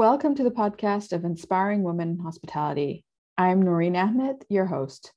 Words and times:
Welcome 0.00 0.34
to 0.36 0.42
the 0.42 0.50
podcast 0.50 1.12
of 1.12 1.26
Inspiring 1.26 1.82
Women 1.82 2.12
in 2.12 2.18
Hospitality. 2.20 3.04
I'm 3.36 3.60
Noreen 3.60 3.96
Ahmed, 3.96 4.46
your 4.48 4.64
host. 4.64 5.12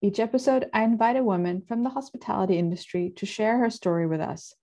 Each 0.00 0.20
episode, 0.20 0.70
I 0.72 0.84
invite 0.84 1.16
a 1.16 1.24
woman 1.24 1.64
from 1.66 1.82
the 1.82 1.90
hospitality 1.90 2.56
industry 2.56 3.12
to 3.16 3.26
share 3.26 3.58
her 3.58 3.68
story 3.68 4.06
with 4.06 4.20
us 4.20 4.54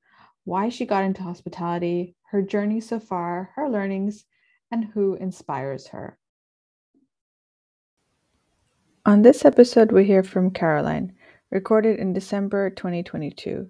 why 0.45 0.69
she 0.69 0.85
got 0.85 1.03
into 1.03 1.23
hospitality, 1.23 2.15
her 2.31 2.41
journey 2.41 2.79
so 2.79 3.01
far, 3.01 3.51
her 3.57 3.69
learnings, 3.69 4.23
and 4.71 4.85
who 4.85 5.15
inspires 5.15 5.87
her. 5.87 6.17
On 9.05 9.23
this 9.23 9.43
episode, 9.43 9.91
we 9.91 10.05
hear 10.05 10.23
from 10.23 10.51
Caroline, 10.51 11.17
recorded 11.51 11.99
in 11.99 12.13
December 12.13 12.69
2022. 12.69 13.69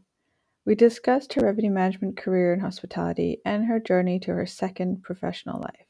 We 0.66 0.76
discussed 0.76 1.34
her 1.34 1.42
revenue 1.42 1.72
management 1.72 2.16
career 2.16 2.54
in 2.54 2.62
hospitality 2.62 3.42
and 3.44 3.66
her 3.66 3.82
journey 3.82 4.18
to 4.22 4.32
her 4.32 4.46
second 4.46 5.04
professional 5.04 5.60
life. 5.60 5.88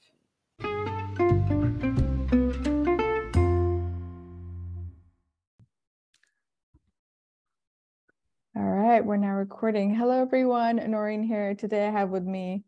All 8.55 8.63
right, 8.63 9.05
we're 9.05 9.17
now 9.17 9.33
recording. 9.33 9.93
Hello, 9.93 10.19
everyone. 10.19 10.77
Noreen 10.89 11.21
here. 11.21 11.53
Today 11.53 11.87
I 11.87 11.91
have 11.91 12.09
with 12.09 12.23
me 12.23 12.63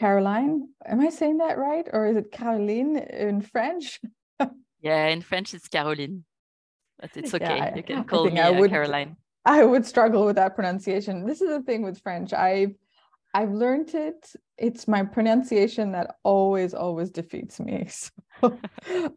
Caroline. 0.00 0.68
Am 0.86 1.00
I 1.00 1.10
saying 1.10 1.36
that 1.38 1.58
right? 1.58 1.86
Or 1.92 2.06
is 2.06 2.16
it 2.16 2.32
Caroline 2.32 2.96
in 2.96 3.42
French? 3.42 4.00
yeah, 4.80 5.08
in 5.08 5.20
French 5.20 5.52
it's 5.52 5.68
Caroline, 5.68 6.24
but 6.98 7.10
it's 7.14 7.34
okay. 7.34 7.58
Yeah, 7.58 7.76
you 7.76 7.82
can 7.82 8.04
call 8.04 8.30
me 8.30 8.40
I 8.40 8.48
uh, 8.48 8.58
would, 8.58 8.70
Caroline. 8.70 9.18
I 9.44 9.64
would 9.64 9.84
struggle 9.84 10.24
with 10.24 10.36
that 10.36 10.54
pronunciation. 10.54 11.26
This 11.26 11.40
is 11.40 11.48
the 11.48 11.62
thing 11.62 11.82
with 11.82 12.00
French. 12.00 12.32
I've 12.32 12.74
I've 13.34 13.52
learned 13.52 13.94
it. 13.94 14.30
It's 14.58 14.86
my 14.86 15.02
pronunciation 15.02 15.92
that 15.92 16.16
always, 16.22 16.74
always 16.74 17.10
defeats 17.10 17.60
me. 17.60 17.88
So 18.40 18.58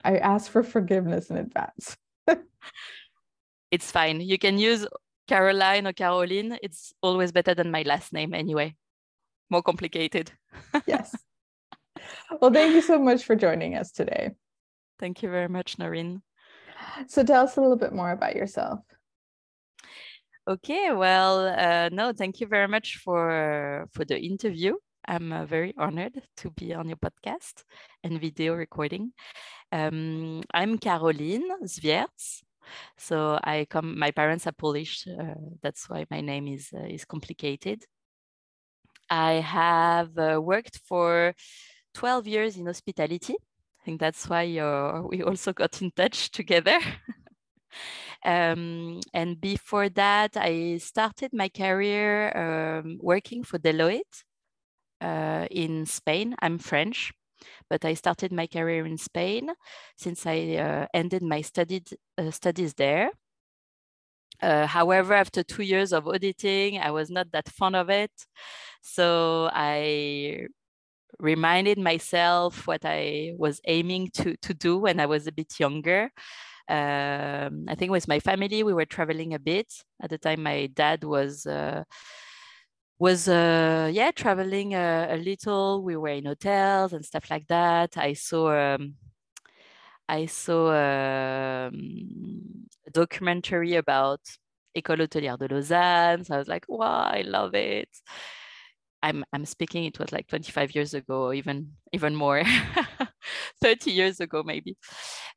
I 0.03 0.17
ask 0.17 0.51
for 0.51 0.61
forgiveness 0.61 1.31
in 1.31 1.37
advance. 1.37 1.97
it's 3.71 3.91
fine. 3.91 4.21
You 4.21 4.37
can 4.37 4.59
use 4.59 4.85
Caroline 5.27 5.87
or 5.87 5.93
Caroline. 5.93 6.59
It's 6.61 6.93
always 7.01 7.31
better 7.31 7.55
than 7.55 7.71
my 7.71 7.81
last 7.81 8.13
name 8.13 8.35
anyway. 8.35 8.75
More 9.49 9.63
complicated. 9.63 10.31
yes. 10.85 11.15
Well, 12.39 12.51
thank 12.51 12.75
you 12.75 12.83
so 12.83 12.99
much 12.99 13.23
for 13.23 13.35
joining 13.35 13.75
us 13.75 13.91
today. 13.91 14.31
Thank 14.99 15.23
you 15.23 15.29
very 15.29 15.49
much, 15.49 15.79
Noreen. 15.79 16.21
So 17.07 17.23
tell 17.23 17.45
us 17.45 17.57
a 17.57 17.61
little 17.61 17.77
bit 17.77 17.93
more 17.93 18.11
about 18.11 18.35
yourself. 18.35 18.79
Okay, 20.47 20.91
well, 20.93 21.47
uh, 21.47 21.89
no, 21.91 22.13
thank 22.13 22.39
you 22.39 22.45
very 22.45 22.67
much 22.67 22.97
for 22.97 23.87
for 23.91 24.05
the 24.05 24.19
interview. 24.19 24.75
I'm 25.07 25.31
uh, 25.33 25.45
very 25.45 25.73
honored 25.75 26.21
to 26.37 26.51
be 26.51 26.71
on 26.75 26.87
your 26.87 26.97
podcast 26.97 27.63
and 28.03 28.21
video 28.21 28.53
recording. 28.53 29.11
Um, 29.71 30.43
I'm 30.53 30.77
Caroline 30.77 31.49
Zwierz. 31.65 32.43
So 32.97 33.39
I 33.43 33.65
come. 33.67 33.97
My 33.97 34.11
parents 34.11 34.45
are 34.45 34.51
Polish. 34.51 35.07
Uh, 35.07 35.33
that's 35.63 35.89
why 35.89 36.05
my 36.11 36.21
name 36.21 36.47
is 36.47 36.69
uh, 36.73 36.85
is 36.85 37.05
complicated. 37.05 37.83
I 39.09 39.41
have 39.41 40.15
uh, 40.17 40.39
worked 40.39 40.79
for 40.87 41.33
12 41.95 42.27
years 42.27 42.57
in 42.57 42.67
hospitality. 42.67 43.33
I 43.81 43.83
think 43.85 43.99
that's 43.99 44.29
why 44.29 44.59
uh, 44.59 45.01
we 45.09 45.23
also 45.23 45.53
got 45.53 45.81
in 45.81 45.89
touch 45.91 46.29
together. 46.29 46.79
Um, 48.23 48.99
and 49.13 49.39
before 49.39 49.89
that, 49.89 50.37
I 50.37 50.77
started 50.77 51.31
my 51.33 51.49
career 51.49 52.31
um, 52.35 52.97
working 53.01 53.43
for 53.43 53.59
Deloitte 53.59 54.23
uh, 55.01 55.47
in 55.51 55.85
Spain. 55.85 56.35
I'm 56.41 56.57
French, 56.57 57.11
but 57.69 57.85
I 57.85 57.93
started 57.93 58.31
my 58.31 58.47
career 58.47 58.85
in 58.85 58.97
Spain 58.97 59.51
since 59.97 60.25
I 60.25 60.55
uh, 60.55 60.87
ended 60.93 61.23
my 61.23 61.41
studied, 61.41 61.89
uh, 62.17 62.31
studies 62.31 62.73
there. 62.73 63.11
Uh, 64.41 64.67
however, 64.67 65.13
after 65.13 65.43
two 65.43 65.63
years 65.63 65.93
of 65.93 66.07
auditing, 66.07 66.79
I 66.79 66.91
was 66.91 67.09
not 67.09 67.31
that 67.31 67.49
fond 67.49 67.75
of 67.75 67.89
it. 67.89 68.11
So 68.81 69.49
I 69.53 70.47
reminded 71.19 71.77
myself 71.77 72.67
what 72.67 72.83
I 72.83 73.33
was 73.37 73.61
aiming 73.65 74.09
to, 74.15 74.35
to 74.37 74.53
do 74.53 74.77
when 74.77 74.99
I 74.99 75.05
was 75.05 75.27
a 75.27 75.31
bit 75.31 75.59
younger. 75.59 76.11
Um, 76.67 77.65
I 77.67 77.75
think 77.75 77.91
with 77.91 78.07
my 78.07 78.19
family, 78.19 78.63
we 78.63 78.73
were 78.73 78.85
traveling 78.85 79.33
a 79.33 79.39
bit. 79.39 79.71
At 80.01 80.09
the 80.09 80.17
time, 80.17 80.43
my 80.43 80.67
dad 80.67 81.03
was 81.03 81.45
uh, 81.45 81.83
was 82.99 83.27
uh, 83.27 83.89
yeah 83.93 84.11
traveling 84.11 84.73
a, 84.73 85.07
a, 85.11 85.17
little. 85.17 85.83
We 85.83 85.95
were 85.95 86.09
in 86.09 86.25
hotels 86.25 86.93
and 86.93 87.05
stuff 87.05 87.29
like 87.29 87.47
that. 87.47 87.97
I 87.97 88.13
saw 88.13 88.75
um, 88.75 88.95
I 90.07 90.25
saw 90.27 90.69
um, 90.69 92.67
a 92.87 92.91
documentary 92.91 93.75
about 93.75 94.21
École 94.75 95.01
Hôtelière 95.01 95.37
de 95.37 95.47
Lausanne. 95.47 96.23
So 96.23 96.35
I 96.35 96.37
was 96.37 96.47
like, 96.47 96.65
wow, 96.67 97.09
I 97.11 97.21
love 97.21 97.55
it. 97.55 97.89
I'm 99.01 99.23
I'm 99.33 99.45
speaking. 99.45 99.85
It 99.85 99.99
was 99.99 100.11
like 100.11 100.27
25 100.27 100.75
years 100.75 100.93
ago, 100.93 101.31
even 101.31 101.73
even 101.93 102.15
more, 102.15 102.41
30 103.61 103.91
years 103.91 104.19
ago 104.19 104.43
maybe. 104.43 104.77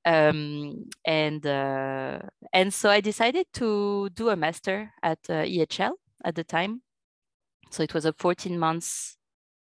Um, 0.04 0.88
and 1.04 1.44
uh, 1.46 2.20
and 2.52 2.72
so 2.72 2.90
I 2.90 3.00
decided 3.00 3.46
to 3.54 4.08
do 4.10 4.30
a 4.30 4.36
master 4.36 4.92
at 5.02 5.18
uh, 5.28 5.44
EHL 5.44 5.92
at 6.24 6.34
the 6.34 6.44
time. 6.44 6.82
So 7.70 7.82
it 7.82 7.94
was 7.94 8.04
a 8.04 8.12
14 8.12 8.58
months 8.58 9.16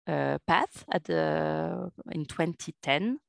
uh, 0.07 0.37
path 0.45 0.85
at 0.91 1.05
the 1.05 1.89
in 2.11 2.25
2010, 2.25 3.19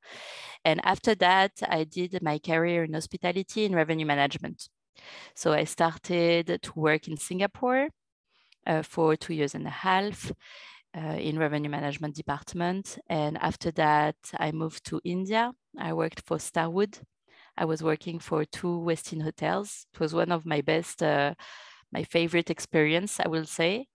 and 0.64 0.80
after 0.84 1.14
that 1.14 1.52
I 1.66 1.84
did 1.84 2.22
my 2.22 2.38
career 2.38 2.84
in 2.84 2.92
hospitality 2.92 3.64
and 3.64 3.74
revenue 3.74 4.06
management. 4.06 4.68
So 5.34 5.52
I 5.52 5.64
started 5.64 6.58
to 6.62 6.72
work 6.74 7.08
in 7.08 7.16
Singapore 7.16 7.88
uh, 8.66 8.82
for 8.82 9.16
two 9.16 9.34
years 9.34 9.54
and 9.54 9.66
a 9.66 9.70
half 9.70 10.32
uh, 10.96 11.16
in 11.18 11.38
revenue 11.38 11.70
management 11.70 12.14
department. 12.14 12.98
And 13.08 13.36
after 13.38 13.70
that, 13.72 14.16
I 14.38 14.52
moved 14.52 14.84
to 14.86 15.00
India. 15.04 15.52
I 15.78 15.92
worked 15.92 16.22
for 16.26 16.38
Starwood. 16.38 16.98
I 17.56 17.64
was 17.64 17.82
working 17.82 18.18
for 18.18 18.44
two 18.44 18.80
Westin 18.86 19.22
hotels. 19.22 19.86
It 19.94 20.00
was 20.00 20.14
one 20.14 20.32
of 20.32 20.46
my 20.46 20.60
best, 20.60 21.02
uh, 21.02 21.34
my 21.92 22.04
favorite 22.04 22.50
experience, 22.50 23.20
I 23.20 23.28
will 23.28 23.46
say. 23.46 23.86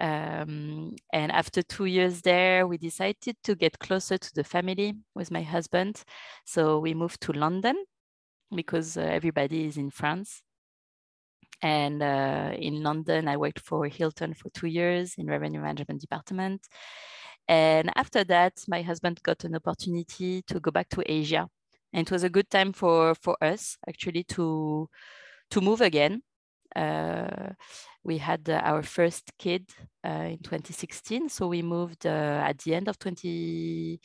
Um, 0.00 0.94
and 1.12 1.32
after 1.32 1.62
two 1.62 1.86
years 1.86 2.22
there, 2.22 2.66
we 2.66 2.78
decided 2.78 3.36
to 3.44 3.54
get 3.54 3.78
closer 3.78 4.16
to 4.16 4.30
the 4.34 4.44
family 4.44 4.94
with 5.14 5.30
my 5.30 5.42
husband. 5.42 6.02
So 6.44 6.78
we 6.78 6.94
moved 6.94 7.20
to 7.22 7.32
London 7.32 7.76
because 8.54 8.96
uh, 8.96 9.02
everybody 9.02 9.66
is 9.66 9.76
in 9.76 9.90
France. 9.90 10.42
And 11.60 12.02
uh, 12.02 12.52
in 12.56 12.82
London, 12.82 13.28
I 13.28 13.36
worked 13.36 13.60
for 13.60 13.86
Hilton 13.86 14.34
for 14.34 14.48
two 14.50 14.68
years 14.68 15.14
in 15.18 15.26
revenue 15.26 15.60
management 15.60 16.00
department. 16.00 16.66
And 17.48 17.90
after 17.96 18.24
that, 18.24 18.62
my 18.68 18.82
husband 18.82 19.22
got 19.22 19.44
an 19.44 19.56
opportunity 19.56 20.42
to 20.42 20.60
go 20.60 20.70
back 20.70 20.88
to 20.90 21.02
Asia. 21.06 21.48
And 21.92 22.06
it 22.06 22.10
was 22.10 22.22
a 22.22 22.28
good 22.28 22.50
time 22.50 22.72
for, 22.72 23.14
for 23.14 23.36
us 23.42 23.78
actually 23.88 24.24
to, 24.24 24.88
to 25.50 25.60
move 25.60 25.80
again. 25.80 26.22
Uh, 26.76 27.54
we 28.04 28.18
had 28.18 28.48
uh, 28.48 28.60
our 28.62 28.82
first 28.82 29.32
kid 29.38 29.70
uh, 30.04 30.28
in 30.30 30.38
2016. 30.38 31.30
So 31.30 31.48
we 31.48 31.62
moved 31.62 32.06
uh, 32.06 32.42
at 32.44 32.58
the 32.58 32.74
end 32.74 32.88
of 32.88 32.98
20, 32.98 33.98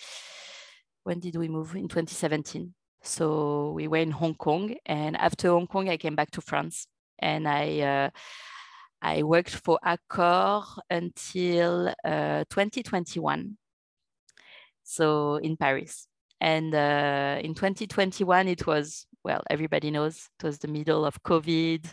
when 1.04 1.20
did 1.20 1.36
we 1.36 1.50
move? 1.50 1.76
In 1.76 1.90
2017. 1.90 2.74
So 3.02 3.72
we 3.72 3.90
were 3.90 3.98
in 3.98 4.12
Hong 4.12 4.36
Kong. 4.36 4.74
And 4.86 5.18
after 5.18 5.50
Hong 5.50 5.68
Kong, 5.68 5.90
I 5.90 5.98
came 5.98 6.16
back 6.16 6.32
to 6.32 6.42
France 6.42 6.88
and 7.24 7.48
I 7.48 7.80
uh, 7.80 8.10
I 9.02 9.24
worked 9.24 9.56
for 9.56 9.80
Accor 9.86 10.64
until 10.90 11.94
uh, 12.06 12.44
2021. 12.50 13.58
So 14.84 15.36
in 15.38 15.58
Paris. 15.58 16.08
And 16.40 16.76
uh, 16.76 17.40
in 17.42 17.54
2021, 17.54 18.48
it 18.48 18.68
was, 18.68 19.06
well, 19.24 19.42
everybody 19.50 19.92
knows 19.92 20.30
it 20.40 20.46
was 20.46 20.58
the 20.60 20.68
middle 20.68 21.06
of 21.06 21.22
COVID. 21.24 21.86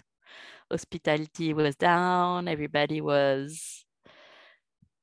Hospitality 0.71 1.55
was 1.55 1.77
down. 1.77 2.49
Everybody 2.49 3.01
was 3.01 3.85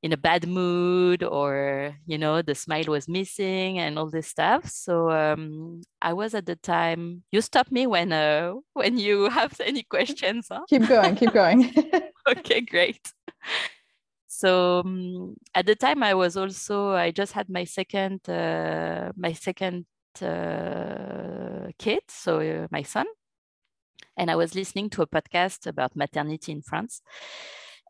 in 0.03 0.13
a 0.13 0.17
bad 0.17 0.47
mood 0.47 1.23
or 1.23 1.95
you 2.05 2.17
know 2.17 2.41
the 2.41 2.53
smile 2.53 2.85
was 2.87 3.07
missing 3.07 3.79
and 3.79 3.97
all 3.97 4.09
this 4.09 4.27
stuff. 4.27 4.69
So 4.69 5.09
um, 5.11 5.81
i 6.01 6.13
was 6.13 6.33
at 6.33 6.45
the 6.45 6.55
time 6.55 7.23
you 7.31 7.41
stop 7.41 7.71
me 7.71 7.87
when 7.87 8.11
uh, 8.13 8.53
when 8.73 8.97
you 8.97 9.29
have 9.29 9.59
any 9.59 9.83
questions 9.83 10.47
huh? 10.51 10.61
keep 10.69 10.87
going 10.87 11.15
keep 11.15 11.33
going. 11.33 11.73
Okay 12.27 12.61
great. 12.61 13.13
So 14.27 14.81
um, 14.85 15.35
at 15.55 15.65
the 15.65 15.75
time 15.75 16.03
i 16.03 16.13
was 16.13 16.37
also 16.37 16.91
i 16.91 17.11
just 17.11 17.33
had 17.33 17.49
my 17.49 17.63
second 17.63 18.27
uh, 18.29 19.11
my 19.15 19.33
second 19.33 19.85
uh, 20.21 21.71
kid 21.79 22.01
so 22.07 22.39
uh, 22.39 22.67
my 22.71 22.83
son. 22.83 23.05
And 24.19 24.31
i 24.31 24.35
was 24.35 24.55
listening 24.55 24.89
to 24.91 25.03
a 25.03 25.07
podcast 25.07 25.67
about 25.67 25.95
maternity 25.95 26.51
in 26.51 26.61
france 26.61 27.01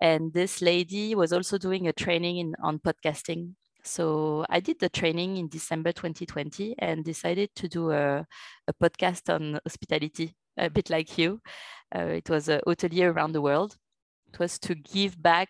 and 0.02 0.34
this 0.34 0.62
lady 0.62 1.16
was 1.16 1.34
also 1.34 1.58
doing 1.58 1.88
a 1.88 1.94
training 1.94 2.38
in, 2.38 2.56
on 2.62 2.80
podcasting. 2.80 3.54
So 3.84 4.46
I 4.50 4.60
did 4.60 4.80
the 4.80 4.90
training 4.90 5.38
in 5.38 5.48
December 5.48 5.92
2020 5.92 6.76
and 6.80 7.06
decided 7.06 7.50
to 7.56 7.68
do 7.68 7.92
a, 7.92 8.26
a 8.68 8.74
podcast 8.82 9.34
on 9.34 9.60
hospitality, 9.66 10.36
a 10.58 10.70
bit 10.70 10.90
like 10.90 11.18
you. 11.18 11.42
Uh, 11.96 12.08
it 12.08 12.30
was 12.30 12.50
a 12.50 12.62
hotelier 12.68 13.14
around 13.14 13.32
the 13.32 13.42
world. 13.42 13.78
It 14.34 14.40
was 14.40 14.60
to 14.60 14.76
give 14.76 15.22
back 15.22 15.50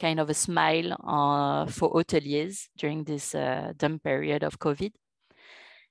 kind 0.00 0.20
of 0.20 0.28
a 0.28 0.34
smile 0.34 0.92
uh, 1.06 1.66
for 1.66 1.92
hoteliers 1.92 2.68
during 2.76 3.04
this 3.04 3.34
uh, 3.34 3.72
dumb 3.76 4.00
period 4.00 4.42
of 4.42 4.58
COVID. 4.58 4.92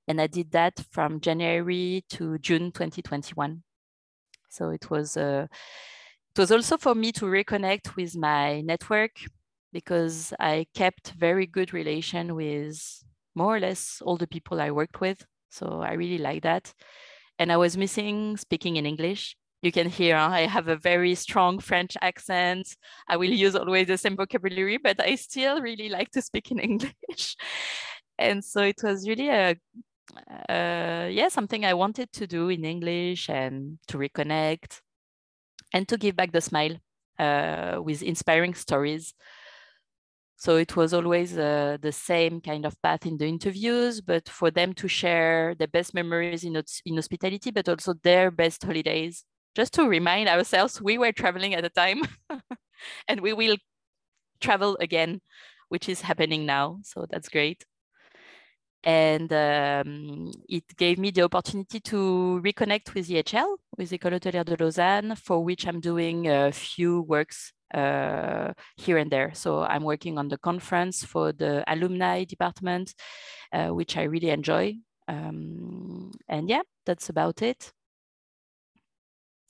And 0.08 0.22
I 0.22 0.28
did 0.28 0.52
that 0.52 0.74
from 0.92 1.20
January 1.20 2.04
to 2.10 2.38
June 2.38 2.72
2021. 2.72 3.64
So 4.50 4.70
it 4.70 4.90
was 4.90 5.18
it 6.36 6.40
was 6.42 6.52
also 6.52 6.78
for 6.78 6.94
me 6.94 7.14
to 7.14 7.26
reconnect 7.26 7.96
with 7.96 8.18
my 8.18 8.60
network 8.60 9.12
because 9.72 10.34
I 10.38 10.68
kept 10.76 11.12
very 11.12 11.46
good 11.46 11.74
relation 11.74 12.36
with 12.36 13.04
more 13.36 13.56
or 13.56 13.60
less 13.62 14.02
all 14.02 14.18
the 14.18 14.28
people 14.28 14.60
I 14.60 14.72
worked 14.72 15.00
with. 15.00 15.26
So 15.50 15.82
I 15.82 15.94
really 15.94 16.18
like 16.18 16.44
that. 16.44 16.74
And 17.40 17.54
I 17.54 17.58
was 17.58 17.78
missing 17.78 18.36
speaking 18.36 18.76
in 18.76 18.86
English. 18.86 19.38
You 19.62 19.72
can 19.72 19.88
hear 19.88 20.18
I 20.18 20.42
have 20.42 20.68
a 20.68 20.76
very 20.76 21.16
strong 21.16 21.60
French 21.60 21.96
accent. 22.02 22.68
I 23.08 23.16
will 23.16 23.32
use 23.32 23.56
always 23.56 23.88
the 23.88 23.98
same 23.98 24.18
vocabulary, 24.18 24.78
but 24.78 25.00
I 25.00 25.16
still 25.16 25.62
really 25.62 25.88
like 25.88 26.12
to 26.12 26.22
speak 26.22 26.52
in 26.52 26.60
English. 26.72 27.38
and 28.18 28.44
so 28.44 28.62
it 28.62 28.82
was 28.84 29.08
really 29.08 29.30
a 29.30 29.56
uh, 30.50 31.08
yeah 31.10 31.30
something 31.30 31.66
I 31.66 31.74
wanted 31.74 32.12
to 32.14 32.28
do 32.28 32.50
in 32.50 32.66
English 32.66 33.30
and 33.30 33.80
to 33.88 33.98
reconnect 33.98 34.82
and 35.76 35.88
to 35.90 35.98
give 35.98 36.16
back 36.16 36.32
the 36.32 36.42
smile 36.42 36.78
uh, 37.20 37.80
with 37.84 38.02
inspiring 38.02 38.56
stories. 38.56 39.14
So 40.38 40.58
it 40.58 40.76
was 40.76 40.94
always 40.94 41.38
uh, 41.38 41.78
the 41.82 41.92
same 41.92 42.42
kind 42.42 42.66
of 42.66 42.82
path 42.82 43.06
in 43.06 43.18
the 43.18 43.28
interviews, 43.28 44.02
but 44.02 44.30
for 44.30 44.52
them 44.52 44.74
to 44.76 44.88
share 44.88 45.56
the 45.56 45.68
best 45.68 45.94
memories 45.94 46.46
in, 46.46 46.56
in 46.86 46.96
hospitality, 46.96 47.52
but 47.52 47.68
also 47.70 47.94
their 48.04 48.32
best 48.32 48.64
holidays, 48.64 49.26
just 49.56 49.74
to 49.74 49.88
remind 49.88 50.30
ourselves 50.30 50.82
we 50.82 50.98
were 50.98 51.12
traveling 51.12 51.54
at 51.56 51.64
the 51.64 51.70
time 51.70 52.02
and 53.10 53.22
we 53.22 53.34
will 53.34 53.58
travel 54.42 54.78
again, 54.82 55.22
which 55.70 55.90
is 55.90 56.02
happening 56.02 56.46
now. 56.46 56.80
So 56.84 57.08
that's 57.10 57.30
great. 57.30 57.66
And 58.86 59.34
um, 59.34 60.32
it 60.48 60.64
gave 60.78 61.00
me 61.00 61.10
the 61.10 61.24
opportunity 61.24 61.80
to 61.80 62.40
reconnect 62.44 62.94
with 62.94 63.10
EHL, 63.10 63.58
with 63.78 63.90
École 63.92 64.20
Hôtelière 64.20 64.46
de 64.46 64.56
Lausanne, 64.64 65.16
for 65.16 65.44
which 65.44 65.68
I'm 65.68 65.80
doing 65.80 66.28
a 66.28 66.52
few 66.52 67.02
works 67.02 67.52
uh, 67.74 68.54
here 68.78 68.98
and 68.98 69.12
there. 69.12 69.32
So 69.34 69.64
I'm 69.64 69.84
working 69.84 70.20
on 70.20 70.28
the 70.28 70.38
conference 70.38 71.04
for 71.04 71.34
the 71.34 71.64
alumni 71.68 72.26
department, 72.26 72.94
uh, 73.52 73.70
which 73.70 73.98
I 73.98 74.04
really 74.04 74.30
enjoy. 74.30 74.76
Um, 75.08 76.12
and 76.28 76.48
yeah, 76.48 76.62
that's 76.86 77.10
about 77.10 77.42
it. 77.42 77.72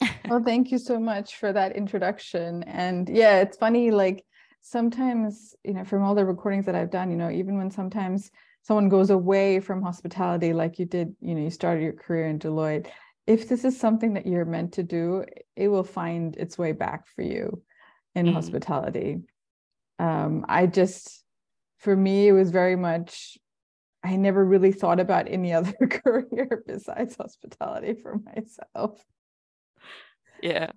well, 0.28 0.42
thank 0.42 0.70
you 0.70 0.78
so 0.78 0.98
much 0.98 1.36
for 1.36 1.52
that 1.52 1.76
introduction. 1.76 2.62
And 2.62 3.08
yeah, 3.08 3.40
it's 3.40 3.58
funny, 3.58 3.90
like 3.90 4.24
sometimes, 4.60 5.54
you 5.62 5.74
know, 5.74 5.84
from 5.84 6.02
all 6.02 6.14
the 6.14 6.24
recordings 6.24 6.66
that 6.66 6.74
I've 6.74 6.90
done, 6.90 7.10
you 7.10 7.16
know, 7.16 7.30
even 7.30 7.56
when 7.56 7.70
sometimes 7.70 8.30
someone 8.66 8.88
goes 8.88 9.10
away 9.10 9.60
from 9.60 9.80
hospitality 9.80 10.52
like 10.52 10.78
you 10.78 10.86
did 10.86 11.14
you 11.20 11.34
know 11.34 11.42
you 11.42 11.50
started 11.50 11.82
your 11.82 11.92
career 11.92 12.26
in 12.26 12.38
deloitte 12.38 12.86
if 13.26 13.48
this 13.48 13.64
is 13.64 13.78
something 13.78 14.14
that 14.14 14.26
you're 14.26 14.44
meant 14.44 14.72
to 14.72 14.82
do 14.82 15.24
it 15.54 15.68
will 15.68 15.84
find 15.84 16.36
its 16.36 16.58
way 16.58 16.72
back 16.72 17.06
for 17.14 17.22
you 17.22 17.62
in 18.14 18.26
mm. 18.26 18.32
hospitality. 18.32 19.18
Um, 19.98 20.44
i 20.48 20.66
just 20.66 21.24
for 21.78 21.94
me 21.94 22.28
it 22.28 22.32
was 22.32 22.50
very 22.50 22.76
much 22.76 23.38
i 24.02 24.16
never 24.16 24.44
really 24.44 24.72
thought 24.72 25.00
about 25.00 25.28
any 25.28 25.52
other 25.58 25.72
career 25.88 26.64
besides 26.66 27.16
hospitality 27.16 27.94
for 27.94 28.18
myself. 28.18 29.00
Yeah. 30.42 30.70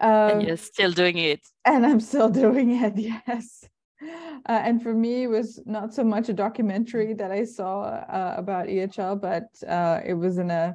Um, 0.00 0.30
and 0.30 0.42
you're 0.42 0.56
still 0.56 0.92
doing 0.92 1.18
it. 1.18 1.40
and 1.64 1.86
i'm 1.86 2.00
still 2.00 2.30
doing 2.30 2.70
it 2.70 2.96
yes 3.28 3.64
uh, 4.02 4.60
and 4.64 4.82
for 4.82 4.94
me, 4.94 5.24
it 5.24 5.28
was 5.28 5.60
not 5.66 5.94
so 5.94 6.04
much 6.04 6.28
a 6.28 6.32
documentary 6.32 7.14
that 7.14 7.30
I 7.30 7.44
saw 7.44 7.82
uh, 7.82 8.34
about 8.36 8.66
EHL, 8.66 9.20
but 9.20 9.44
uh, 9.68 10.00
it 10.04 10.14
was 10.14 10.38
in 10.38 10.50
a, 10.50 10.74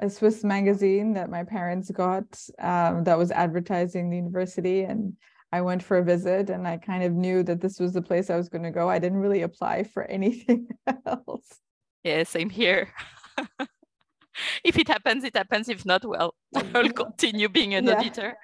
a 0.00 0.10
Swiss 0.10 0.42
magazine 0.42 1.12
that 1.14 1.30
my 1.30 1.44
parents 1.44 1.90
got 1.90 2.24
um, 2.58 3.04
that 3.04 3.18
was 3.18 3.30
advertising 3.30 4.10
the 4.10 4.16
university. 4.16 4.82
And 4.82 5.16
I 5.52 5.60
went 5.60 5.82
for 5.82 5.98
a 5.98 6.04
visit 6.04 6.50
and 6.50 6.66
I 6.66 6.78
kind 6.78 7.04
of 7.04 7.12
knew 7.12 7.44
that 7.44 7.60
this 7.60 7.78
was 7.78 7.92
the 7.92 8.02
place 8.02 8.28
I 8.28 8.36
was 8.36 8.48
going 8.48 8.64
to 8.64 8.72
go. 8.72 8.88
I 8.90 8.98
didn't 8.98 9.18
really 9.18 9.42
apply 9.42 9.84
for 9.84 10.02
anything 10.18 10.68
else. 11.06 11.60
Yeah, 12.02 12.24
same 12.24 12.50
here. 12.50 12.92
if 14.64 14.78
it 14.78 14.88
happens, 14.88 15.24
it 15.24 15.36
happens. 15.36 15.68
If 15.68 15.86
not, 15.86 16.04
well, 16.04 16.34
I'll 16.74 16.90
continue 16.90 17.48
being 17.48 17.74
an 17.74 17.84
yeah. 17.84 17.94
auditor. 17.94 18.34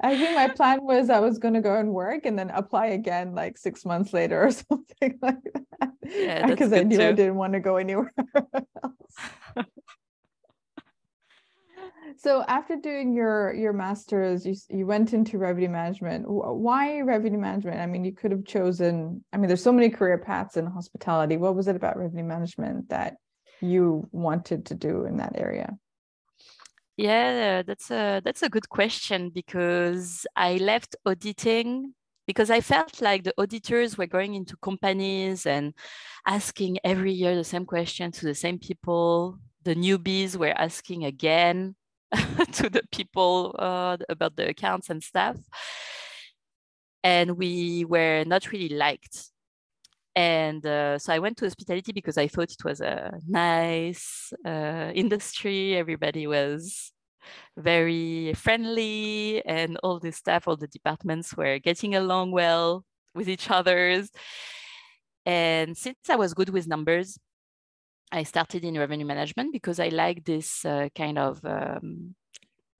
I 0.00 0.16
think 0.16 0.34
my 0.34 0.48
plan 0.48 0.82
was 0.82 1.10
I 1.10 1.20
was 1.20 1.38
going 1.38 1.54
to 1.54 1.60
go 1.60 1.76
and 1.78 1.90
work 1.92 2.24
and 2.24 2.38
then 2.38 2.50
apply 2.50 2.86
again 2.86 3.34
like 3.34 3.58
six 3.58 3.84
months 3.84 4.12
later 4.12 4.44
or 4.44 4.50
something 4.50 5.18
like 5.20 5.38
that. 5.52 5.92
Yeah, 6.06 6.46
because 6.50 6.72
I 6.72 6.82
knew 6.82 6.98
too. 6.98 7.04
I 7.04 7.12
didn't 7.12 7.36
want 7.36 7.52
to 7.52 7.60
go 7.60 7.76
anywhere 7.76 8.12
else. 8.34 9.14
so 12.16 12.44
after 12.48 12.76
doing 12.76 13.12
your 13.14 13.52
your 13.54 13.72
master's, 13.72 14.46
you 14.46 14.54
you 14.70 14.86
went 14.86 15.12
into 15.12 15.38
revenue 15.38 15.68
management. 15.68 16.24
Why 16.26 17.00
revenue 17.00 17.38
management? 17.38 17.80
I 17.80 17.86
mean, 17.86 18.04
you 18.04 18.12
could 18.12 18.30
have 18.30 18.44
chosen. 18.44 19.24
I 19.32 19.36
mean, 19.36 19.48
there's 19.48 19.62
so 19.62 19.72
many 19.72 19.90
career 19.90 20.18
paths 20.18 20.56
in 20.56 20.66
hospitality. 20.66 21.36
What 21.36 21.56
was 21.56 21.68
it 21.68 21.76
about 21.76 21.98
revenue 21.98 22.24
management 22.24 22.88
that 22.88 23.16
you 23.60 24.08
wanted 24.12 24.66
to 24.66 24.74
do 24.74 25.04
in 25.04 25.18
that 25.18 25.32
area? 25.36 25.76
Yeah, 26.96 27.62
that's 27.62 27.90
a 27.90 28.20
that's 28.24 28.42
a 28.42 28.48
good 28.48 28.68
question 28.68 29.30
because 29.30 30.26
I 30.36 30.56
left 30.56 30.94
auditing 31.04 31.94
because 32.26 32.50
I 32.50 32.60
felt 32.60 33.00
like 33.02 33.24
the 33.24 33.34
auditors 33.36 33.98
were 33.98 34.06
going 34.06 34.34
into 34.34 34.56
companies 34.58 35.44
and 35.44 35.74
asking 36.26 36.78
every 36.84 37.12
year 37.12 37.34
the 37.34 37.44
same 37.44 37.66
question 37.66 38.12
to 38.12 38.24
the 38.26 38.34
same 38.34 38.58
people. 38.58 39.38
The 39.64 39.74
newbies 39.74 40.36
were 40.36 40.54
asking 40.56 41.04
again 41.04 41.74
to 42.52 42.70
the 42.70 42.82
people 42.92 43.56
uh, 43.58 43.96
about 44.08 44.36
the 44.36 44.48
accounts 44.50 44.88
and 44.88 45.02
stuff. 45.02 45.36
And 47.02 47.36
we 47.36 47.84
were 47.84 48.24
not 48.26 48.50
really 48.50 48.74
liked 48.74 49.30
and 50.16 50.64
uh, 50.64 50.98
so 50.98 51.12
I 51.12 51.18
went 51.18 51.36
to 51.38 51.44
hospitality 51.46 51.92
because 51.92 52.16
I 52.18 52.28
thought 52.28 52.52
it 52.52 52.64
was 52.64 52.80
a 52.80 53.18
nice 53.26 54.32
uh, 54.46 54.92
industry. 54.94 55.76
Everybody 55.76 56.26
was 56.26 56.92
very 57.56 58.32
friendly, 58.34 59.44
and 59.44 59.76
all 59.82 59.98
the 59.98 60.12
staff, 60.12 60.46
all 60.46 60.56
the 60.56 60.68
departments 60.68 61.36
were 61.36 61.58
getting 61.58 61.94
along 61.94 62.30
well 62.30 62.84
with 63.14 63.28
each 63.28 63.50
others. 63.50 64.10
And 65.26 65.76
since 65.76 65.96
I 66.08 66.16
was 66.16 66.34
good 66.34 66.50
with 66.50 66.68
numbers, 66.68 67.18
I 68.12 68.22
started 68.22 68.64
in 68.64 68.78
revenue 68.78 69.06
management 69.06 69.52
because 69.52 69.80
I 69.80 69.88
like 69.88 70.24
this 70.24 70.64
uh, 70.64 70.88
kind 70.94 71.18
of 71.18 71.44
um, 71.44 72.14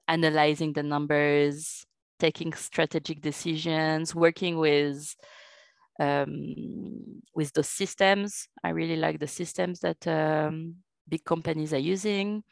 analyzing 0.07 0.73
the 0.73 0.83
numbers, 0.83 1.85
taking 2.21 2.53
strategic 2.53 3.21
decisions, 3.21 4.15
working 4.15 4.59
with 4.59 5.17
um, 6.01 7.23
with 7.35 7.53
those 7.53 7.69
systems. 7.69 8.49
I 8.63 8.71
really 8.71 8.97
like 8.97 9.19
the 9.19 9.27
systems 9.27 9.81
that 9.81 10.07
um, 10.07 10.77
big 11.09 11.25
companies 11.25 11.73
are 11.73 11.79
using. 11.79 12.43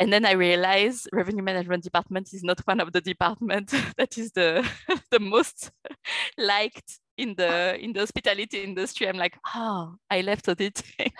And 0.00 0.12
then 0.12 0.24
I 0.24 0.32
realized 0.32 1.08
revenue 1.12 1.44
management 1.44 1.84
department 1.84 2.32
is 2.32 2.42
not 2.42 2.60
one 2.66 2.80
of 2.80 2.92
the 2.92 3.00
departments 3.00 3.72
that 3.96 4.18
is 4.18 4.32
the, 4.32 4.68
the 5.10 5.20
most 5.20 5.70
liked 6.38 6.98
in 7.16 7.34
the 7.36 7.78
in 7.78 7.92
the 7.92 8.00
hospitality 8.00 8.64
industry. 8.64 9.08
I'm 9.08 9.18
like, 9.18 9.38
oh, 9.54 9.94
I 10.10 10.22
left 10.22 10.48
auditing 10.48 11.12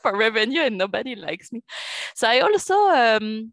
for 0.00 0.16
revenue 0.16 0.60
and 0.60 0.78
nobody 0.78 1.16
likes 1.16 1.52
me. 1.52 1.62
So 2.14 2.28
I 2.28 2.40
also 2.40 2.74
um, 2.88 3.52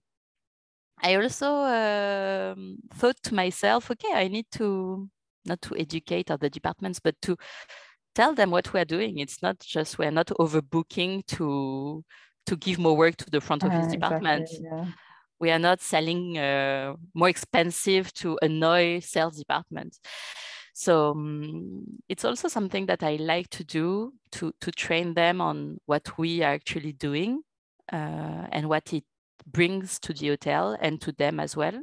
I 1.04 1.16
also 1.16 1.52
um, 1.54 2.78
thought 2.94 3.22
to 3.24 3.34
myself, 3.34 3.90
okay, 3.92 4.14
I 4.14 4.28
need 4.28 4.46
to 4.54 5.10
not 5.46 5.62
to 5.64 5.76
educate 5.78 6.32
other 6.32 6.50
departments, 6.50 7.00
but 7.00 7.16
to 7.24 7.38
tell 8.16 8.34
them 8.34 8.52
what 8.52 8.74
we're 8.74 8.86
doing. 8.86 9.20
It's 9.20 9.42
not 9.42 9.60
just 9.60 9.98
we're 9.98 10.12
not 10.12 10.28
overbooking 10.40 11.26
to 11.28 12.04
to 12.48 12.56
give 12.58 12.80
more 12.80 12.98
work 12.98 13.16
to 13.18 13.30
the 13.30 13.42
front 13.42 13.64
office 13.64 13.88
uh, 13.88 13.92
department. 13.92 14.44
Exactly, 14.44 14.68
yeah. 14.72 14.86
We 15.40 15.52
are 15.52 15.60
not 15.60 15.82
selling 15.82 16.38
uh, 16.38 16.96
more 17.16 17.30
expensive 17.30 18.14
to 18.14 18.38
annoy 18.42 19.00
sales 19.00 19.38
department. 19.38 19.98
So 20.74 21.12
um, 21.12 21.84
it's 22.08 22.26
also 22.26 22.48
something 22.48 22.86
that 22.86 23.04
I 23.04 23.16
like 23.16 23.50
to 23.50 23.64
do 23.64 24.14
to, 24.34 24.54
to 24.62 24.72
train 24.72 25.14
them 25.14 25.42
on 25.42 25.80
what 25.86 26.18
we 26.18 26.42
are 26.44 26.54
actually 26.54 26.94
doing 26.94 27.42
uh, 27.92 28.48
and 28.52 28.70
what 28.70 28.94
it 28.94 29.04
brings 29.46 30.00
to 30.00 30.14
the 30.14 30.30
hotel 30.30 30.78
and 30.80 31.02
to 31.02 31.12
them 31.12 31.40
as 31.40 31.58
well. 31.58 31.82